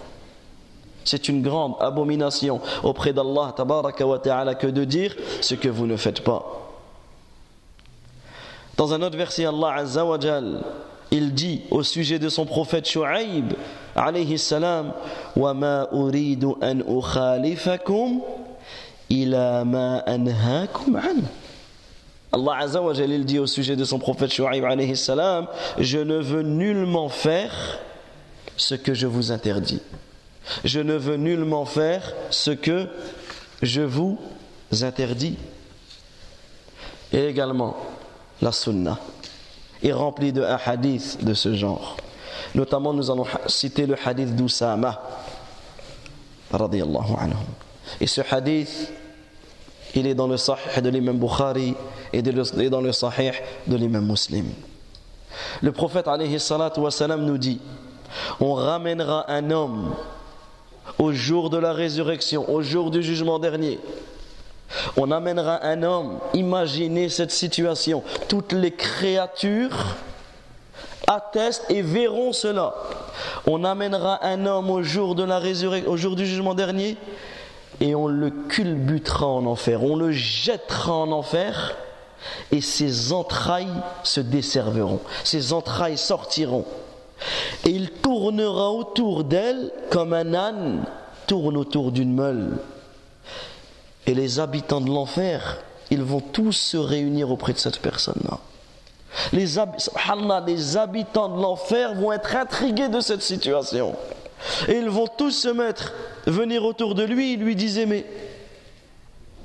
[1.03, 6.43] C'est une grande abomination auprès d'Allah que de dire ce que vous ne faites pas.
[8.77, 10.63] Dans un autre verset, Allah Azzawajal,
[11.11, 13.53] il dit au sujet de son prophète Shu'aib
[13.95, 14.93] alayhi salam
[15.35, 18.21] ma uridu an ukhalifakum
[19.09, 21.21] ila ma anhaakum an
[22.33, 25.47] Allah Azza Jalil dit au sujet de son prophète Shu'aib alayhi salam
[25.77, 27.79] Je ne veux nullement faire
[28.55, 29.81] ce que je vous interdis.
[30.63, 32.87] Je ne veux nullement faire ce que
[33.61, 34.19] je vous
[34.81, 35.37] interdis.
[37.13, 37.75] Et également,
[38.41, 38.97] la sunna
[39.83, 41.97] est remplie de hadiths de ce genre.
[42.55, 45.01] Notamment, nous allons citer le hadith d'Usama.
[47.99, 48.91] Et ce hadith
[49.95, 51.75] il est dans le Sahih de l'imam Bukhari
[52.13, 53.31] et dans le Sahih
[53.67, 54.45] de l'imam Muslim.
[55.61, 57.59] Le prophète nous dit
[58.39, 59.93] On ramènera un homme
[61.01, 63.79] au jour de la résurrection, au jour du jugement dernier.
[64.95, 69.95] On amènera un homme, imaginez cette situation, toutes les créatures
[71.07, 72.75] attestent et verront cela.
[73.47, 76.97] On amènera un homme au jour du jugement dernier,
[77.79, 81.75] et on le culbutera en enfer, on le jettera en enfer
[82.51, 83.73] et ses entrailles
[84.03, 86.65] se desserveront, ses entrailles sortiront.
[87.65, 90.85] Et il tournera autour d'elle comme un âne
[91.27, 92.57] tourne autour d'une meule.
[94.07, 95.59] Et les habitants de l'enfer,
[95.91, 98.39] ils vont tous se réunir auprès de cette personne-là.
[99.33, 99.45] Les,
[100.47, 103.95] les habitants de l'enfer vont être intrigués de cette situation.
[104.67, 105.93] Et ils vont tous se mettre,
[106.25, 108.05] venir autour de lui, et lui disaient, mais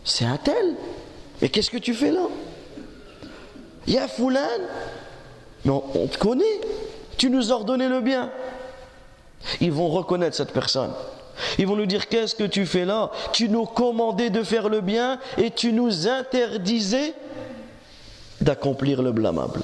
[0.04, 0.74] c'est un tel,
[1.42, 2.26] mais qu'est-ce que tu fais là?
[3.86, 4.40] Il y a Foulan,
[5.64, 6.60] mais on, te connaît,
[7.16, 8.30] tu nous ordonnais le bien.
[9.60, 10.92] Ils vont reconnaître cette personne.
[11.58, 13.10] Ils vont nous dire qu'est-ce que tu fais là?
[13.32, 17.14] Tu nous commandais de faire le bien et tu nous interdisais
[18.40, 19.62] d'accomplir le blâmable.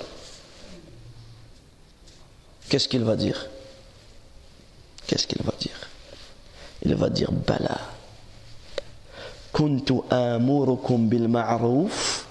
[2.68, 3.48] Qu'est-ce qu'il va dire?
[5.06, 5.78] Qu'est-ce qu'il va dire?
[6.82, 7.78] Il va dire Bala.
[9.52, 12.26] Kuntu amurukum bil ma'ruf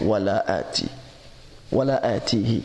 [0.00, 0.86] wala ati.
[1.70, 2.62] Wala atihi.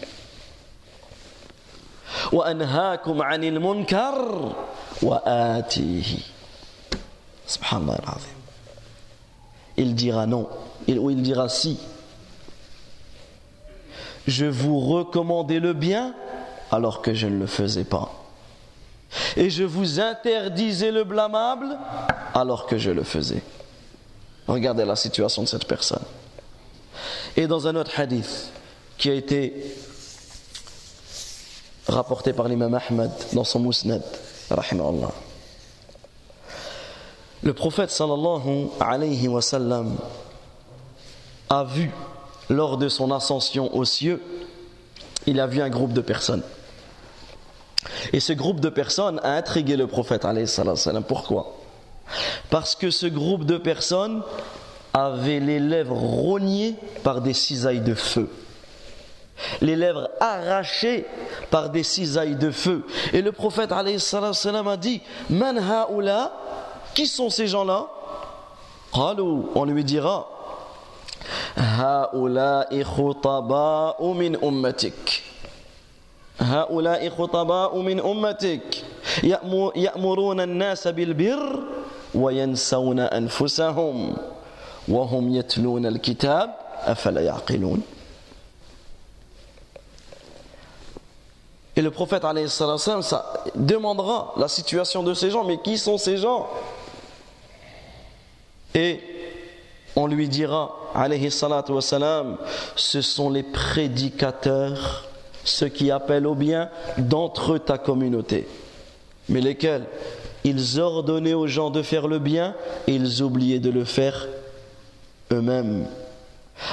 [2.32, 4.52] وأنهاكم عن المنكر
[5.02, 6.18] وآتيه
[7.46, 8.34] سبحان الله العظيم
[9.76, 10.48] il dira non
[10.88, 11.76] ou il dira si
[14.28, 16.14] je vous recommandais le bien
[16.70, 18.10] alors que je ne le faisais pas
[19.36, 21.76] et je vous interdisais le blâmable
[22.34, 23.42] alors que je le faisais
[24.46, 26.04] regardez la situation de cette personne
[27.36, 28.50] et dans un autre hadith
[28.96, 29.52] qui a été
[31.89, 34.03] rapporté par l'imam Ahmad dans son Mousnad,
[37.43, 38.67] le prophète sallallahu
[41.49, 41.91] a vu
[42.49, 44.21] lors de son ascension aux cieux,
[45.25, 46.43] il a vu un groupe de personnes.
[48.11, 50.47] Et ce groupe de personnes a intrigué le prophète alayhi.
[51.07, 51.55] Pourquoi?
[52.49, 54.23] Parce que ce groupe de personnes
[54.93, 58.29] avait les lèvres rognées par des cisailles de feu
[59.61, 61.05] les lèvres arrachées
[61.49, 62.85] par des cisailles de feu.
[63.13, 66.31] Et le prophète salam a dit Man haoula,
[66.93, 67.87] qui sont ces gens-là?
[68.93, 70.27] On lui dira
[71.55, 72.67] Haoula
[73.99, 75.23] ou min ummatik.
[76.39, 76.97] Haoula
[77.73, 78.83] ou min ummatik.
[79.23, 81.59] Ya'muruna an-nasa bil birr
[82.13, 84.15] wa yansawna anfusahum
[84.87, 86.51] wa hum yatluna al-kitab
[86.85, 87.81] afala ya'qilun.
[91.79, 96.49] Et le prophète ça demandera la situation de ces gens, mais qui sont ces gens?
[98.75, 98.99] Et
[99.95, 100.75] on lui dira,
[102.75, 105.05] ce sont les prédicateurs,
[105.45, 108.45] ceux qui appellent au bien d'entre ta communauté.
[109.29, 109.85] Mais lesquels?
[110.43, 112.55] Ils ordonnaient aux gens de faire le bien
[112.87, 114.27] et ils oubliaient de le faire
[115.31, 115.87] eux-mêmes.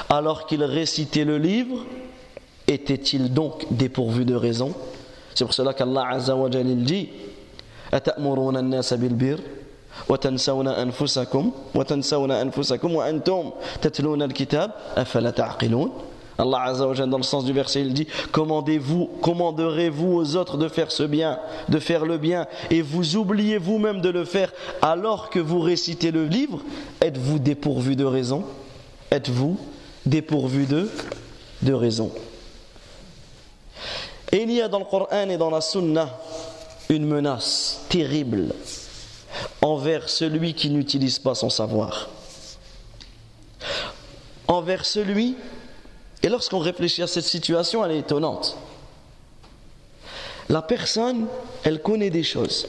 [0.09, 1.85] Alors qu'ils récitaient le livre,
[2.67, 4.75] étaient-ils donc dépourvus de raison?
[5.36, 7.10] c'est pour cela qu'Allah Azza wa Jalil dit
[7.94, 9.40] أتأمرون الناس بالبر
[10.10, 13.52] وتنسون أنفسكم وتنسون أنفسكم وأنتم
[13.82, 15.92] تتلون الكتاب أفلا تعقلون
[16.40, 20.58] Allah Azza wa Jalla, dans le sens du verset, il dit Commandez-vous, commanderez-vous aux autres
[20.58, 21.38] de faire ce bien,
[21.70, 24.52] de faire le bien, et vous oubliez vous-même de le faire
[24.82, 26.62] alors que vous récitez le livre
[27.02, 28.44] Êtes-vous dépourvu de raison
[29.12, 29.58] Êtes-vous
[30.06, 30.90] dépourvu de,
[31.62, 32.12] de raison
[34.33, 36.19] Et il y a dans le Coran et dans la Sunna
[36.89, 38.53] une menace terrible
[39.63, 42.09] envers celui qui n'utilise pas son savoir.
[44.49, 45.37] Envers celui,
[46.23, 48.57] et lorsqu'on réfléchit à cette situation, elle est étonnante.
[50.49, 51.27] La personne,
[51.65, 52.69] elle connaît des choses,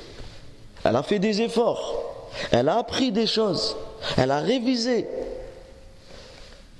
[0.84, 3.76] elle a fait des efforts, elle a appris des choses,
[4.18, 5.08] elle a révisé,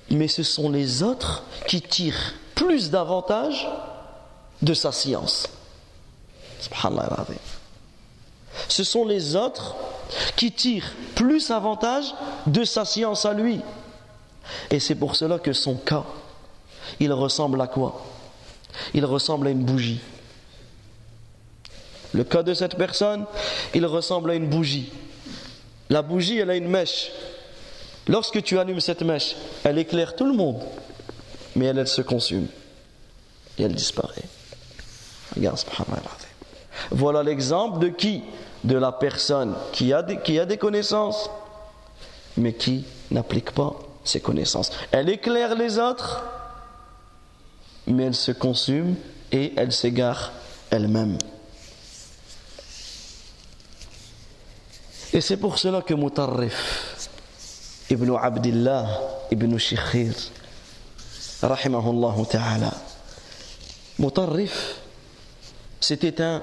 [0.10, 3.68] mais ce sont les autres qui tirent plus d'avantages
[4.62, 5.48] de sa science.
[8.68, 9.76] Ce sont les autres
[10.36, 12.06] qui tirent plus avantage
[12.48, 13.62] de sa science à lui.
[14.72, 16.04] Et c'est pour cela que son cas,
[17.00, 18.06] il ressemble à quoi?
[18.94, 20.00] Il ressemble à une bougie.
[22.14, 23.26] Le cas de cette personne,
[23.74, 24.92] il ressemble à une bougie.
[25.90, 27.12] La bougie, elle a une mèche.
[28.08, 30.64] Lorsque tu allumes cette mèche, elle éclaire tout le monde,
[31.56, 32.48] mais elle, elle se consume
[33.58, 34.24] et elle disparaît.
[36.92, 38.24] Voilà l'exemple de qui?
[38.64, 41.30] De la personne qui a, des, connaissances,
[42.38, 44.72] mais qui n'applique pas ses connaissances.
[44.92, 46.24] Elle éclaire les autres,
[47.86, 48.96] mais elle se consume
[49.32, 50.32] et elle s'égare
[50.72, 51.18] elle-même.
[55.14, 56.98] Et c'est pour cela que Mutarrif
[57.90, 58.88] ibn Abdillah
[59.32, 60.14] ibn Shikhir,
[61.42, 62.74] rahimahullah ta'ala,
[64.00, 64.76] Mutarrif,
[65.80, 66.42] c'était un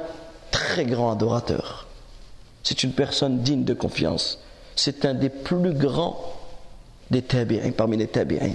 [0.50, 1.86] très grand adorateur.
[2.62, 4.38] C'est une personne digne de confiance.
[4.76, 6.34] C'est un des plus grands
[7.10, 8.54] des tabi'in, parmi les tabi'in.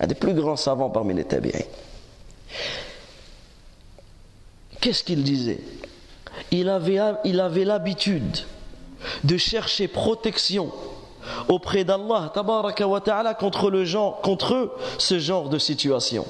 [0.00, 1.64] Un des plus grands savants parmi les tabi'in.
[4.80, 5.60] Qu'est-ce qu'il disait?
[6.50, 8.38] Il avait, l'habitude
[9.22, 10.72] de chercher protection
[11.48, 12.32] auprès d'Allah
[13.38, 13.84] contre le
[14.22, 16.26] contre ce genre de situation.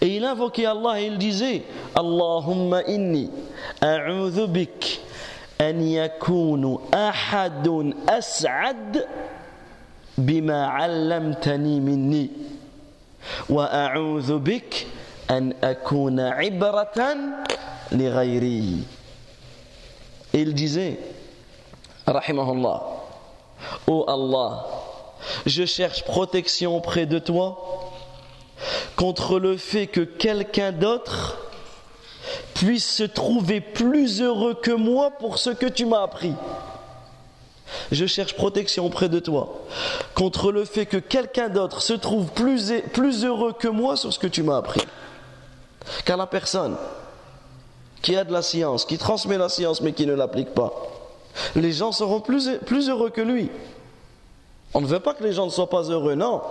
[0.00, 1.62] Et il invoquait Allah et il disait
[1.94, 3.30] Allahumma inni
[3.80, 5.00] a'udhu bik
[5.58, 9.06] an yakunu ahadun as'ad
[10.18, 12.30] bima 'allamtani minni
[13.48, 14.86] wa a'udhu bik
[15.28, 17.44] an akuna 'ibratan
[17.92, 18.84] li ghayri.
[20.34, 20.98] Et il disait
[22.06, 22.96] rahimahullah
[23.86, 24.66] Oh Allah,
[25.46, 27.90] je cherche protection auprès de toi
[28.96, 31.38] contre le fait que quelqu'un d'autre
[32.54, 36.32] puisse se trouver plus heureux que moi pour ce que tu m'as appris.
[37.90, 39.58] Je cherche protection auprès de toi
[40.14, 42.72] contre le fait que quelqu'un d'autre se trouve plus,
[43.24, 44.82] heureux que moi sur ce que tu m'as appris.
[46.04, 46.76] Car la personne
[48.02, 50.72] qui a de la science, qui transmet la science mais qui ne l'applique pas,
[51.54, 53.50] les gens seront plus, plus heureux que lui.
[54.74, 56.42] On ne veut pas que les gens ne soient pas heureux, non.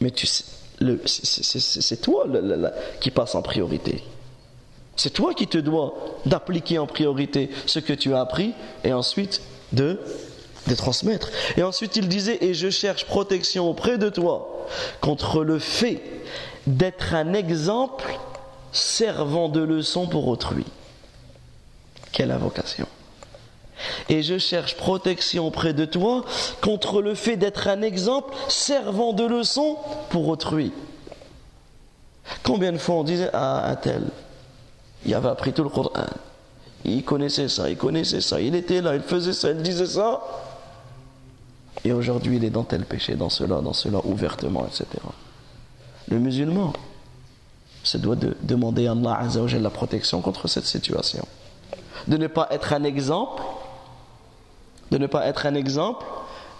[0.00, 0.44] Mais tu sais,
[1.06, 2.26] c'est toi
[3.00, 4.02] qui passe en priorité.
[4.96, 5.94] C'est toi qui te dois
[6.24, 9.42] d'appliquer en priorité ce que tu as appris et ensuite
[9.72, 10.00] de,
[10.66, 11.30] de transmettre.
[11.56, 14.66] Et ensuite il disait, et je cherche protection auprès de toi
[15.00, 16.02] contre le fait
[16.66, 18.18] d'être un exemple
[18.72, 20.64] servant de leçon pour autrui.
[22.12, 22.86] Quelle invocation.
[24.08, 26.24] Et je cherche protection auprès de toi
[26.60, 29.76] contre le fait d'être un exemple servant de leçon
[30.10, 30.72] pour autrui.
[32.42, 34.02] Combien de fois on disait à un tel,
[35.04, 36.06] il avait appris tout le Coran,
[36.84, 40.22] il connaissait ça, il connaissait ça, il était là, il faisait ça, il disait ça,
[41.84, 44.86] et aujourd'hui il est dans tel péché, dans cela, dans cela, ouvertement, etc.
[46.08, 46.72] Le musulman
[47.84, 49.20] se doit de demander à Allah
[49.60, 51.26] la protection contre cette situation.
[52.08, 53.42] De ne pas être un exemple
[54.90, 56.04] de ne pas être un exemple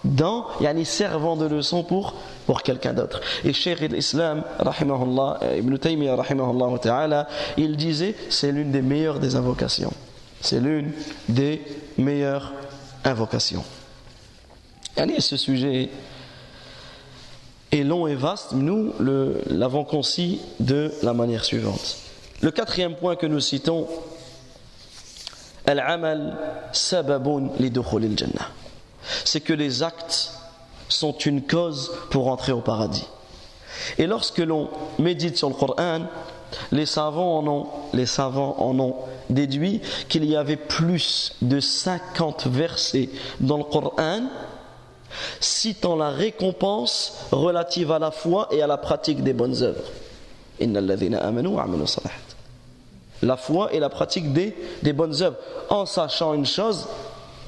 [0.03, 2.13] dans, yani servant de leçon pour,
[2.45, 3.21] pour quelqu'un d'autre.
[3.43, 6.17] Et Cheikh l'Islam, euh, Ibn Taymiyyah,
[6.81, 7.27] ta'ala,
[7.57, 9.93] il disait, c'est l'une des meilleures des invocations.
[10.41, 10.91] C'est l'une
[11.27, 11.61] des
[11.97, 12.53] meilleures
[13.03, 13.63] invocations.
[14.95, 15.89] Yani ce sujet
[17.71, 18.93] est long et vaste, nous
[19.49, 21.97] l'avons concis de la manière suivante.
[22.41, 23.87] Le quatrième point que nous citons
[29.25, 30.31] c'est que les actes
[30.89, 33.07] sont une cause pour entrer au paradis.
[33.97, 34.69] Et lorsque l'on
[34.99, 36.01] médite sur le Coran,
[36.71, 38.95] les savants en ont, les savants en ont
[39.29, 44.21] déduit qu'il y avait plus de 50 versets dans le Coran
[45.39, 49.83] citant la récompense relative à la foi et à la pratique des bonnes œuvres
[53.21, 55.37] la foi et la pratique des, des bonnes œuvres.
[55.69, 56.87] En sachant une chose,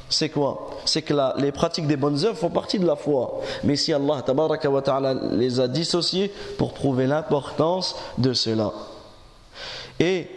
[0.10, 0.72] c'est quoi?
[0.86, 3.41] C'est que les pratiques des bonnes œuvres font partie de la foi.
[3.64, 4.24] Mais si Allah
[5.32, 8.72] les a dissociées pour prouver l'importance de cela.
[10.00, 10.28] Et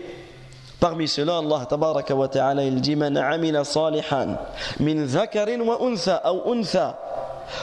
[0.78, 3.14] parmi cela, Allah il dit Man
[3.64, 4.36] salihan
[4.80, 6.98] min dhakarin wa untha ou untha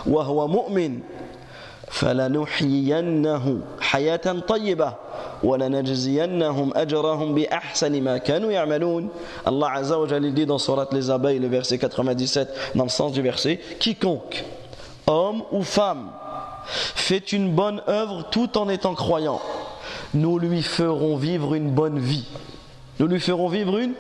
[0.06, 1.02] wa huwa mu'min
[1.94, 4.94] فلنحيينه حياة طيبة
[5.43, 9.09] ولنجزينهم أجرهم بأحسن ما كانوا يعملون
[9.47, 13.12] Allah Azza wa Jalla dit dans Surat les abeilles le verset 97 dans le sens
[13.12, 14.44] du verset quiconque
[15.06, 16.11] homme ou femme
[16.66, 19.40] fait une bonne œuvre tout en étant croyant
[20.15, 22.27] nous lui ferons vivre une bonne vie
[22.98, 23.93] nous lui ferons vivre une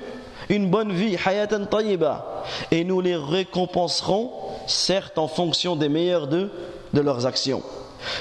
[0.48, 4.30] une bonne vie hayatan tayyiba et nous les récompenserons
[4.66, 6.50] certes en fonction des meilleurs de
[6.93, 7.63] de leurs actions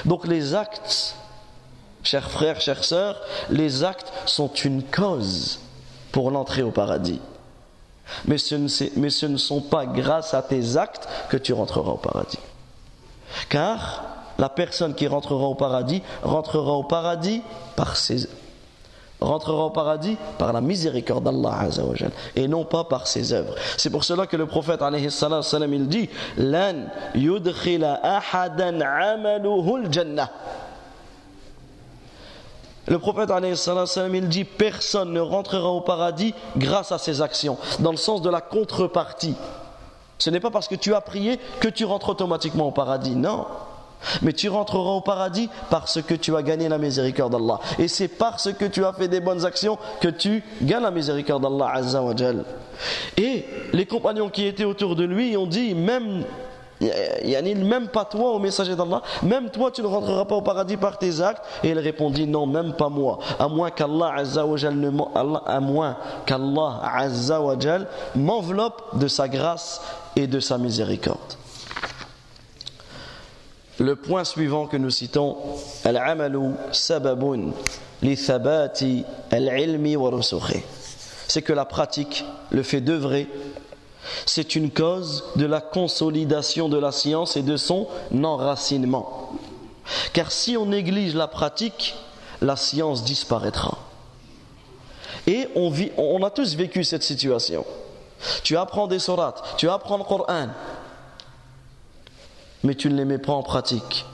[0.05, 1.15] donc les actes,
[2.03, 5.59] chers frères, chères sœurs, les actes sont une cause
[6.11, 7.21] pour l'entrée au paradis.
[8.25, 12.39] Mais ce, ne, sont pas grâce à tes actes que tu rentreras au paradis.
[13.49, 14.03] Car
[14.39, 17.43] la personne qui rentrera au paradis rentrera au paradis
[17.75, 18.27] par ses
[19.19, 21.67] rentrera au paradis par la miséricorde d'Allah
[22.35, 23.55] et non pas par ses œuvres.
[23.77, 28.79] C'est pour cela que le prophète alayhi salam, il dit Lan yudkhila ahadan
[29.91, 30.29] jannah
[32.87, 37.91] le prophète salam, il dit personne ne rentrera au paradis grâce à ses actions, dans
[37.91, 39.35] le sens de la contrepartie.
[40.17, 43.45] Ce n'est pas parce que tu as prié que tu rentres automatiquement au paradis, non.
[44.21, 47.59] Mais tu rentreras au paradis parce que tu as gagné la miséricorde d'Allah.
[47.77, 51.43] Et c'est parce que tu as fait des bonnes actions que tu gagnes la miséricorde
[51.43, 51.81] d'Allah
[53.17, 56.23] Et les compagnons qui étaient autour de lui ont dit, même
[56.81, 60.97] même pas toi au messager d'Allah, même toi tu ne rentreras pas au paradis par
[60.97, 61.43] tes actes.
[61.63, 64.57] Et il répondit non, même pas moi, à moins qu'Allah wa
[65.45, 66.81] à moins qu'Allah
[68.15, 69.81] m'enveloppe de sa grâce
[70.15, 71.38] et de sa miséricorde.
[73.79, 75.37] Le point suivant que nous citons,
[75.85, 77.51] al-amalu sababun
[78.01, 78.19] li
[79.31, 80.11] al-ilmi wa
[81.27, 83.29] c'est que la pratique, le fait d'œuvrer,
[84.25, 87.87] c'est une cause de la consolidation de la science et de son
[88.23, 89.31] enracinement.
[90.11, 91.95] Car si on néglige la pratique,
[92.41, 93.77] la science disparaîtra.
[95.27, 97.65] Et on, vit, on a tous vécu cette situation.
[98.43, 100.47] Tu apprends des sourates, tu apprends le Coran,
[102.63, 104.05] mais tu ne les mets pas en pratique.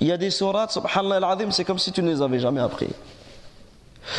[0.00, 2.88] Il y a des sourates, subhanallah c'est comme si tu ne les avais jamais appris.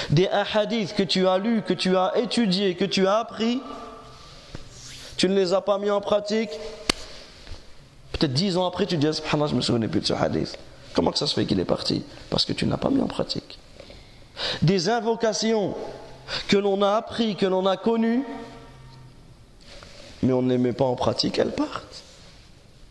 [0.10, 3.62] Des hadiths que tu as lus, que tu as étudiés, que tu as appris,
[5.18, 6.50] tu ne les as pas mis en pratique.
[8.12, 10.58] Peut-être dix ans après, tu dis, subhanallah, je me souvenais plus de ce hadith.
[10.94, 12.04] Comment ça se fait qu'il est parti?
[12.30, 13.60] Parce que tu ne l'as pas mis en pratique.
[14.62, 15.76] Des invocations
[16.48, 18.24] que l'on a appris, que l'on a connues,
[20.24, 22.04] mais on ne les met pas en pratique, elles partent.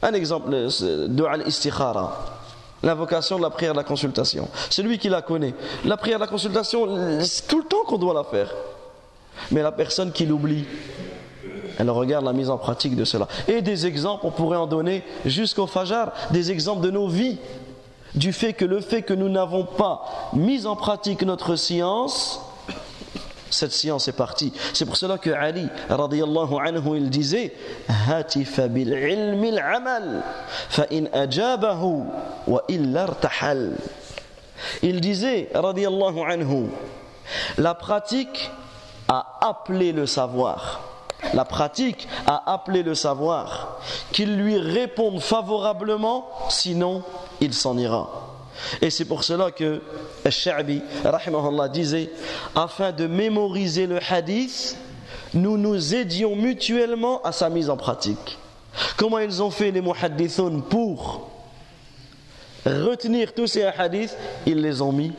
[0.03, 2.35] Un exemple de al-istikhara.
[2.83, 4.49] L'invocation de la prière de la consultation.
[4.71, 5.55] Celui qui la connaît.
[5.85, 8.55] La prière la consultation, c'est tout le temps qu'on doit la faire.
[9.51, 10.65] Mais la personne qui l'oublie,
[11.79, 13.29] elle regarde la mise en pratique de cela.
[13.49, 17.39] Et des exemples, on pourrait en donner jusqu'au Fajar, des exemples de nos vies,
[18.15, 22.41] du fait que le fait que nous n'avons pas mis en pratique notre science,
[23.51, 24.53] cette science est partie.
[24.73, 27.53] C'est pour cela que Ali, radiallahu anhu, il disait
[34.83, 36.67] Il disait, radiallahu anhu,
[37.59, 38.51] la pratique
[39.09, 40.81] a appelé le savoir.
[41.35, 43.79] La pratique a appelé le savoir.
[44.13, 47.03] Qu'il lui réponde favorablement, sinon
[47.41, 48.26] il s'en ira.
[48.83, 49.81] Et c'est pour cela que
[50.25, 50.83] Al-Sha'bi,
[51.73, 52.11] disait
[52.55, 54.77] Afin de mémoriser le hadith,
[55.35, 58.39] nous nous aidions mutuellement à sa mise en pratique.
[58.97, 61.31] Comment ils ont fait les muhaddithun pour
[62.65, 64.17] retenir tous ces hadiths
[64.47, 65.13] Ils les ont mis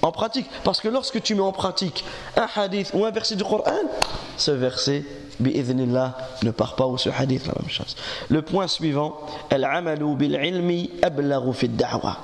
[0.00, 0.46] en pratique.
[0.64, 2.04] Parce que lorsque tu mets en pratique
[2.36, 3.72] un hadith ou un verset du Coran,
[4.36, 5.04] ce verset
[5.40, 7.96] ne part pas ou ce hadith la même chose.
[8.28, 9.18] Le point suivant,
[9.50, 12.18] al-amalu bil-ilmi ablagu fi da'wa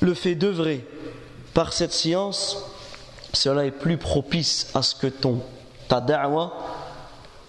[0.00, 0.84] le fait d'œuvrer
[1.54, 2.58] par cette science,
[3.32, 5.40] cela est plus propice à ce que ton,
[5.88, 6.52] ta da'wa,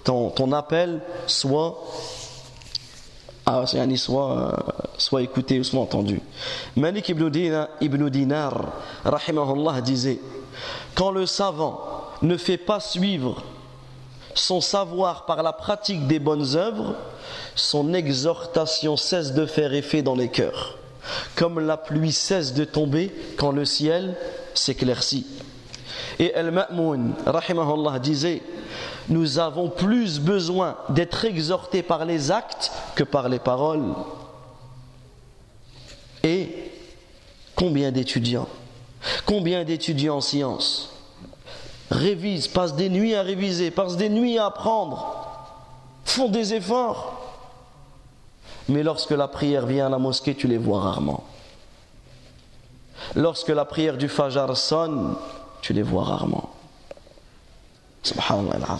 [0.03, 1.77] ton, appel soit,
[3.45, 4.51] ah, euh,
[4.97, 6.21] soit écouté ou soit entendu.
[6.75, 8.73] Malik ibn Dinar, ibn Dinar
[9.05, 10.19] rahimahullah, disait
[10.95, 11.81] Quand le savant
[12.23, 13.43] ne fait pas suivre
[14.33, 16.95] son savoir par la pratique des bonnes œuvres,
[17.55, 20.78] son exhortation cesse de faire effet dans les cœurs
[21.35, 24.15] comme la pluie cesse de tomber quand le ciel
[24.53, 25.25] s'éclaircit.
[26.19, 28.41] Et Al-Ma'moun, rahimahullah, disait
[29.07, 33.93] Nous avons plus besoin d'être exhortés par les actes que par les paroles.
[36.23, 36.71] Et
[37.55, 38.49] combien d'étudiants
[39.25, 40.93] Combien d'étudiants en sciences
[41.89, 45.15] révisent, passent des nuits à réviser, passent des nuits à apprendre,
[46.03, 47.28] font des efforts
[48.69, 51.23] mais lorsque la prière vient à la mosquée, tu les vois rarement.
[53.15, 55.15] Lorsque la prière du Fajr sonne,
[55.61, 56.49] tu les vois rarement.
[58.03, 58.77] Subhanallah.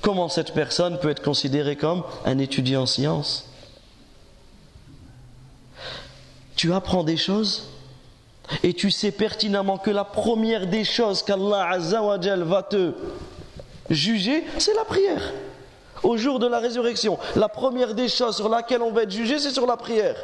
[0.00, 3.48] Comment cette personne peut être considérée comme un étudiant en sciences?
[6.56, 7.70] Tu apprends des choses
[8.62, 12.94] et tu sais pertinemment que la première des choses qu'Allah va te
[13.90, 15.32] juger, c'est la prière
[16.02, 19.38] au jour de la résurrection, la première des choses sur laquelle on va être jugé,
[19.38, 20.16] c'est sur la prière.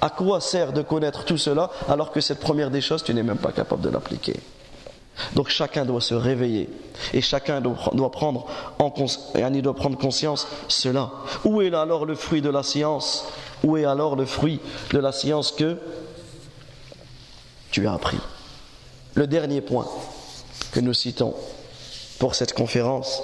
[0.00, 3.22] À quoi sert de connaître tout cela alors que cette première des choses, tu n'es
[3.22, 4.34] même pas capable de l'appliquer?
[5.34, 6.68] Donc chacun doit se réveiller
[7.12, 8.46] et chacun doit prendre,
[8.78, 8.92] en,
[9.60, 11.10] doit prendre conscience cela.
[11.44, 13.26] Où est alors le fruit de la science?
[13.62, 14.60] Où est alors le fruit
[14.90, 15.78] de la science que
[17.70, 18.18] tu as appris?
[19.14, 19.86] Le dernier point
[20.72, 21.34] que nous citons
[22.18, 23.22] pour cette conférence,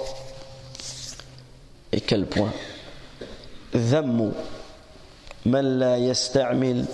[1.92, 2.52] et quel point
[3.74, 4.32] ذم
[5.46, 6.84] من لا يستعمل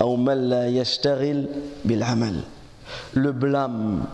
[0.00, 1.46] أو من لا يشتغل
[1.84, 2.40] بالعمل
[3.14, 4.04] le blâme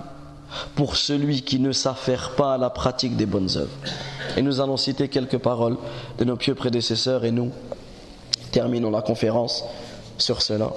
[0.74, 3.76] pour celui qui ne s'affaire pas à la pratique des bonnes œuvres.
[4.36, 5.76] Et nous allons citer quelques paroles
[6.18, 7.50] de nos pieux prédécesseurs et nous
[8.50, 9.64] terminons la conférence
[10.18, 10.70] sur cela.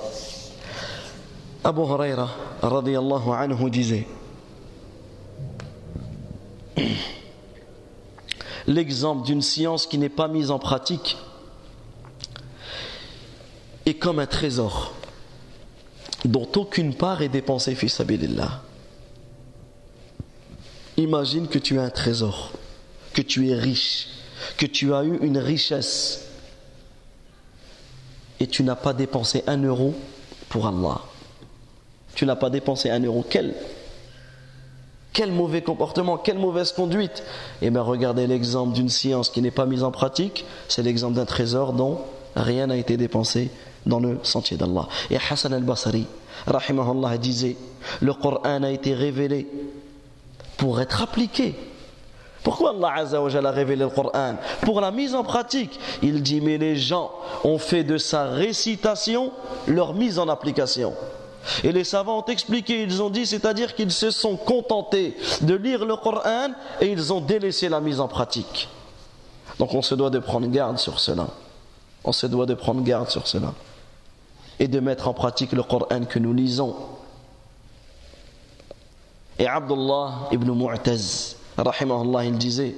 [1.64, 2.30] Abu Huraira
[2.62, 4.08] radiallahu anhu disait
[8.67, 11.17] L'exemple d'une science qui n'est pas mise en pratique
[13.87, 14.95] est comme un trésor
[16.25, 18.01] dont aucune part est dépensée fils
[20.97, 22.53] Imagine que tu as un trésor,
[23.13, 24.09] que tu es riche,
[24.57, 26.29] que tu as eu une richesse
[28.39, 29.95] et tu n'as pas dépensé un euro
[30.49, 31.01] pour Allah.
[32.15, 33.25] Tu n'as pas dépensé un euro.
[33.29, 33.55] Quel,
[35.13, 37.23] quel mauvais comportement, quelle mauvaise conduite.
[37.61, 40.45] Eh bien, regardez l'exemple d'une science qui n'est pas mise en pratique.
[40.69, 42.01] C'est l'exemple d'un trésor dont
[42.35, 43.51] rien n'a été dépensé
[43.87, 44.89] dans le sentier d'Allah.
[45.11, 46.07] Et Hassan al-Basri,
[46.47, 47.57] rahimahullah, disait
[48.01, 49.47] Le Coran a été révélé
[50.57, 51.55] pour être appliqué.
[52.43, 55.79] Pourquoi Allah a révélé le Coran Pour la mise en pratique.
[56.03, 57.13] Il dit mais les gens
[57.45, 59.31] ont fait de sa récitation
[59.69, 60.93] leur mise en application.
[61.65, 65.85] Et les savants ont expliqué, ils ont dit, c'est-à-dire qu'ils se sont contentés de lire
[65.85, 66.51] le Coran
[66.81, 68.69] et ils ont délaissé la mise en pratique.
[69.59, 71.29] Donc on se doit de prendre garde sur cela.
[72.05, 73.55] On se doit de prendre garde sur cela.
[74.59, 76.77] Et de mettre en pratique le Coran que nous lisons.
[79.39, 82.75] Et Abdullah ibn Mu'taz, rahimahullah, il disait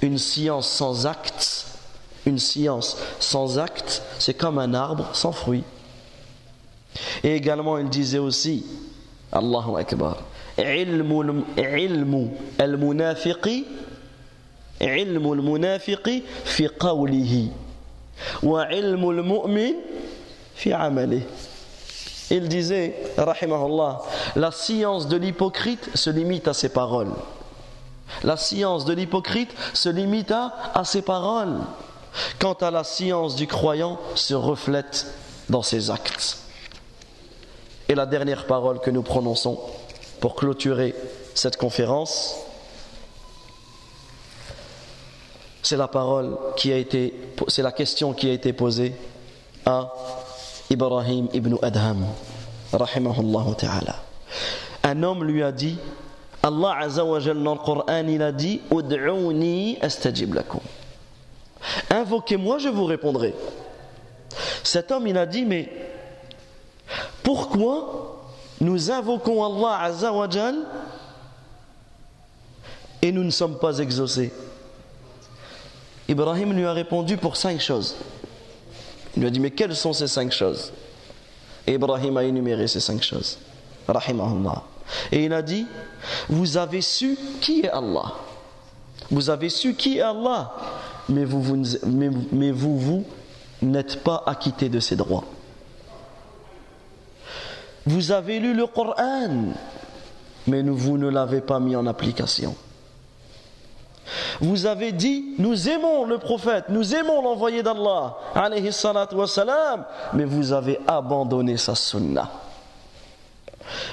[0.00, 1.66] Une science sans acte,
[2.24, 5.64] une science sans acte, c'est comme un arbre sans fruit.
[7.22, 8.64] Et également, il disait aussi
[9.32, 10.18] Allahu Akbar
[10.58, 13.64] ilmu al-munafiqi
[16.44, 17.50] fi qawlihi
[18.42, 19.74] wa ilmu al-mu'min
[20.54, 20.72] fi
[22.30, 24.02] il disait, rahimahullah,
[24.34, 27.12] la science de l'hypocrite se limite à ses paroles.
[28.24, 31.60] La science de l'hypocrite se limite à, à ses paroles.
[32.40, 35.06] Quant à la science du croyant, se reflète
[35.48, 36.38] dans ses actes.
[37.88, 39.60] Et la dernière parole que nous prononçons
[40.20, 40.94] pour clôturer
[41.34, 42.36] cette conférence,
[45.62, 45.88] c'est la
[47.72, 48.94] question qui a été posée
[49.64, 49.92] à
[50.70, 52.06] Ibrahim ibn Adham,
[52.72, 53.96] rahimahullah ta'ala.
[54.82, 55.78] Un homme lui a dit,
[56.42, 58.60] Allah dans le Coran, il a dit,
[59.80, 60.36] astajib.
[61.90, 63.34] Invoquez-moi, je vous répondrai.
[64.62, 65.68] Cet homme, il a dit, mais
[67.22, 68.22] pourquoi
[68.60, 70.28] nous invoquons Allah Azza wa
[73.02, 74.32] et nous ne sommes pas exaucés?
[76.08, 77.96] Ibrahim lui a répondu pour cinq choses.
[79.16, 80.72] Il lui a dit, mais quelles sont ces cinq choses?
[81.66, 83.38] Ibrahim a énuméré ces cinq choses.
[83.88, 84.62] Rahimahullah.
[85.10, 85.66] Et il a dit,
[86.28, 88.12] vous avez su qui est Allah.
[89.10, 90.52] Vous avez su qui est Allah,
[91.08, 93.04] mais vous, vous, mais, vous, vous
[93.62, 95.24] n'êtes pas acquitté de ses droits.
[97.86, 99.54] Vous avez lu le Coran,
[100.46, 102.54] mais vous ne l'avez pas mis en application.
[104.40, 108.16] Vous avez dit, nous aimons le prophète, nous aimons l'envoyé d'Allah,
[110.12, 112.30] mais vous avez abandonné sa sunnah.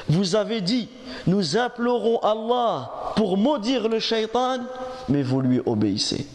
[0.08, 0.90] Vous avez dit,
[1.26, 4.60] nous implorons Allah pour maudire le shaitan,
[5.10, 6.28] mais vous lui obéissez.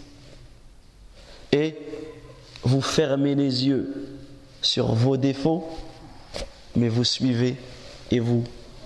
[1.53, 1.77] Et
[2.63, 4.19] vous fermez les yeux
[4.61, 5.69] sur vos défauts,
[6.79, 7.57] mais vous suivez
[8.11, 8.45] et vous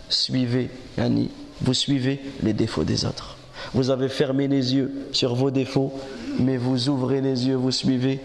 [0.08, 3.36] suivez, Yani, vous suivez les défauts des autres.
[3.74, 5.92] Vous avez fermé les yeux sur vos défauts,
[6.40, 8.20] mais vous ouvrez les yeux, vous suivez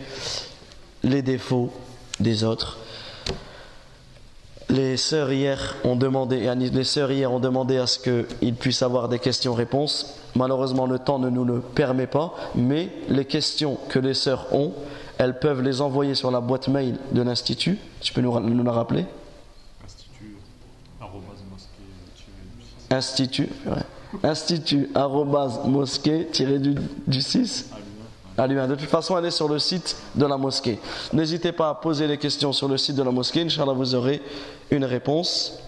[1.03, 1.71] les défauts
[2.19, 2.79] des autres.
[4.69, 9.07] Les sœurs hier ont demandé, les sœurs hier ont demandé à ce qu'ils puissent avoir
[9.07, 10.15] des questions-réponses.
[10.35, 14.73] Malheureusement, le temps ne nous le permet pas, mais les questions que les sœurs ont,
[15.19, 17.77] elles peuvent les envoyer sur la boîte mail de l'institut.
[18.01, 19.05] Tu peux nous, nous la rappeler?
[22.89, 23.49] Institut,
[24.23, 24.89] institut
[25.65, 27.69] mosquée du, du 6
[28.37, 30.79] De toute façon, est sur le site de la mosquée.
[31.11, 33.41] N'hésitez pas à poser les questions sur le site de la mosquée.
[33.41, 34.21] Inch'Allah, vous aurez
[34.71, 35.59] une réponse.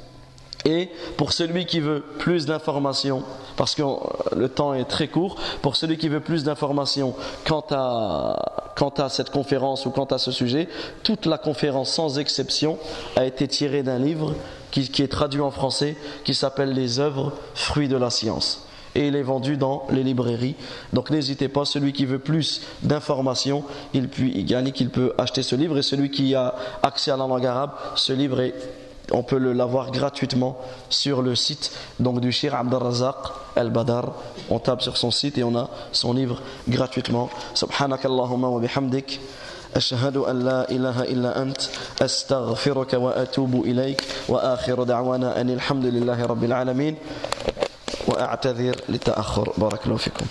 [0.66, 3.24] Et pour celui qui veut plus d'informations,
[3.56, 3.84] parce que
[4.36, 7.16] le temps est très court, pour celui qui veut plus d'informations
[7.72, 10.68] à, quant à cette conférence ou quant à ce sujet,
[11.04, 12.78] toute la conférence sans exception
[13.16, 14.34] a été tirée d'un livre
[14.72, 18.66] qui, est traduit en français, qui s'appelle Les œuvres fruits de la science.
[18.96, 20.56] Et il est vendu dans les librairies.
[20.94, 23.64] Donc n'hésitez pas, celui qui veut plus d'informations,
[23.94, 25.78] il, il, qu'il peut acheter ce livre.
[25.78, 28.42] Et celui qui a accès à la langue arabe, ce livre
[29.12, 30.58] on peut l'avoir gratuitement
[30.90, 33.16] sur le site donc du Shir Abdelrazak
[33.56, 34.14] Al-Badar.
[34.50, 37.30] On tape sur son site et on a son livre gratuitement.
[37.54, 39.20] Subhanakallahumma wa bihamdik.
[39.76, 41.62] أشهد أن لا إله إلا أنت
[42.02, 46.96] أستغفرك وأتوب إليك وآخر دعوانا أن الحمد لله رب العالمين
[48.08, 49.54] وأعتذر للتأخر.
[49.58, 50.26] بارك الله فيكم.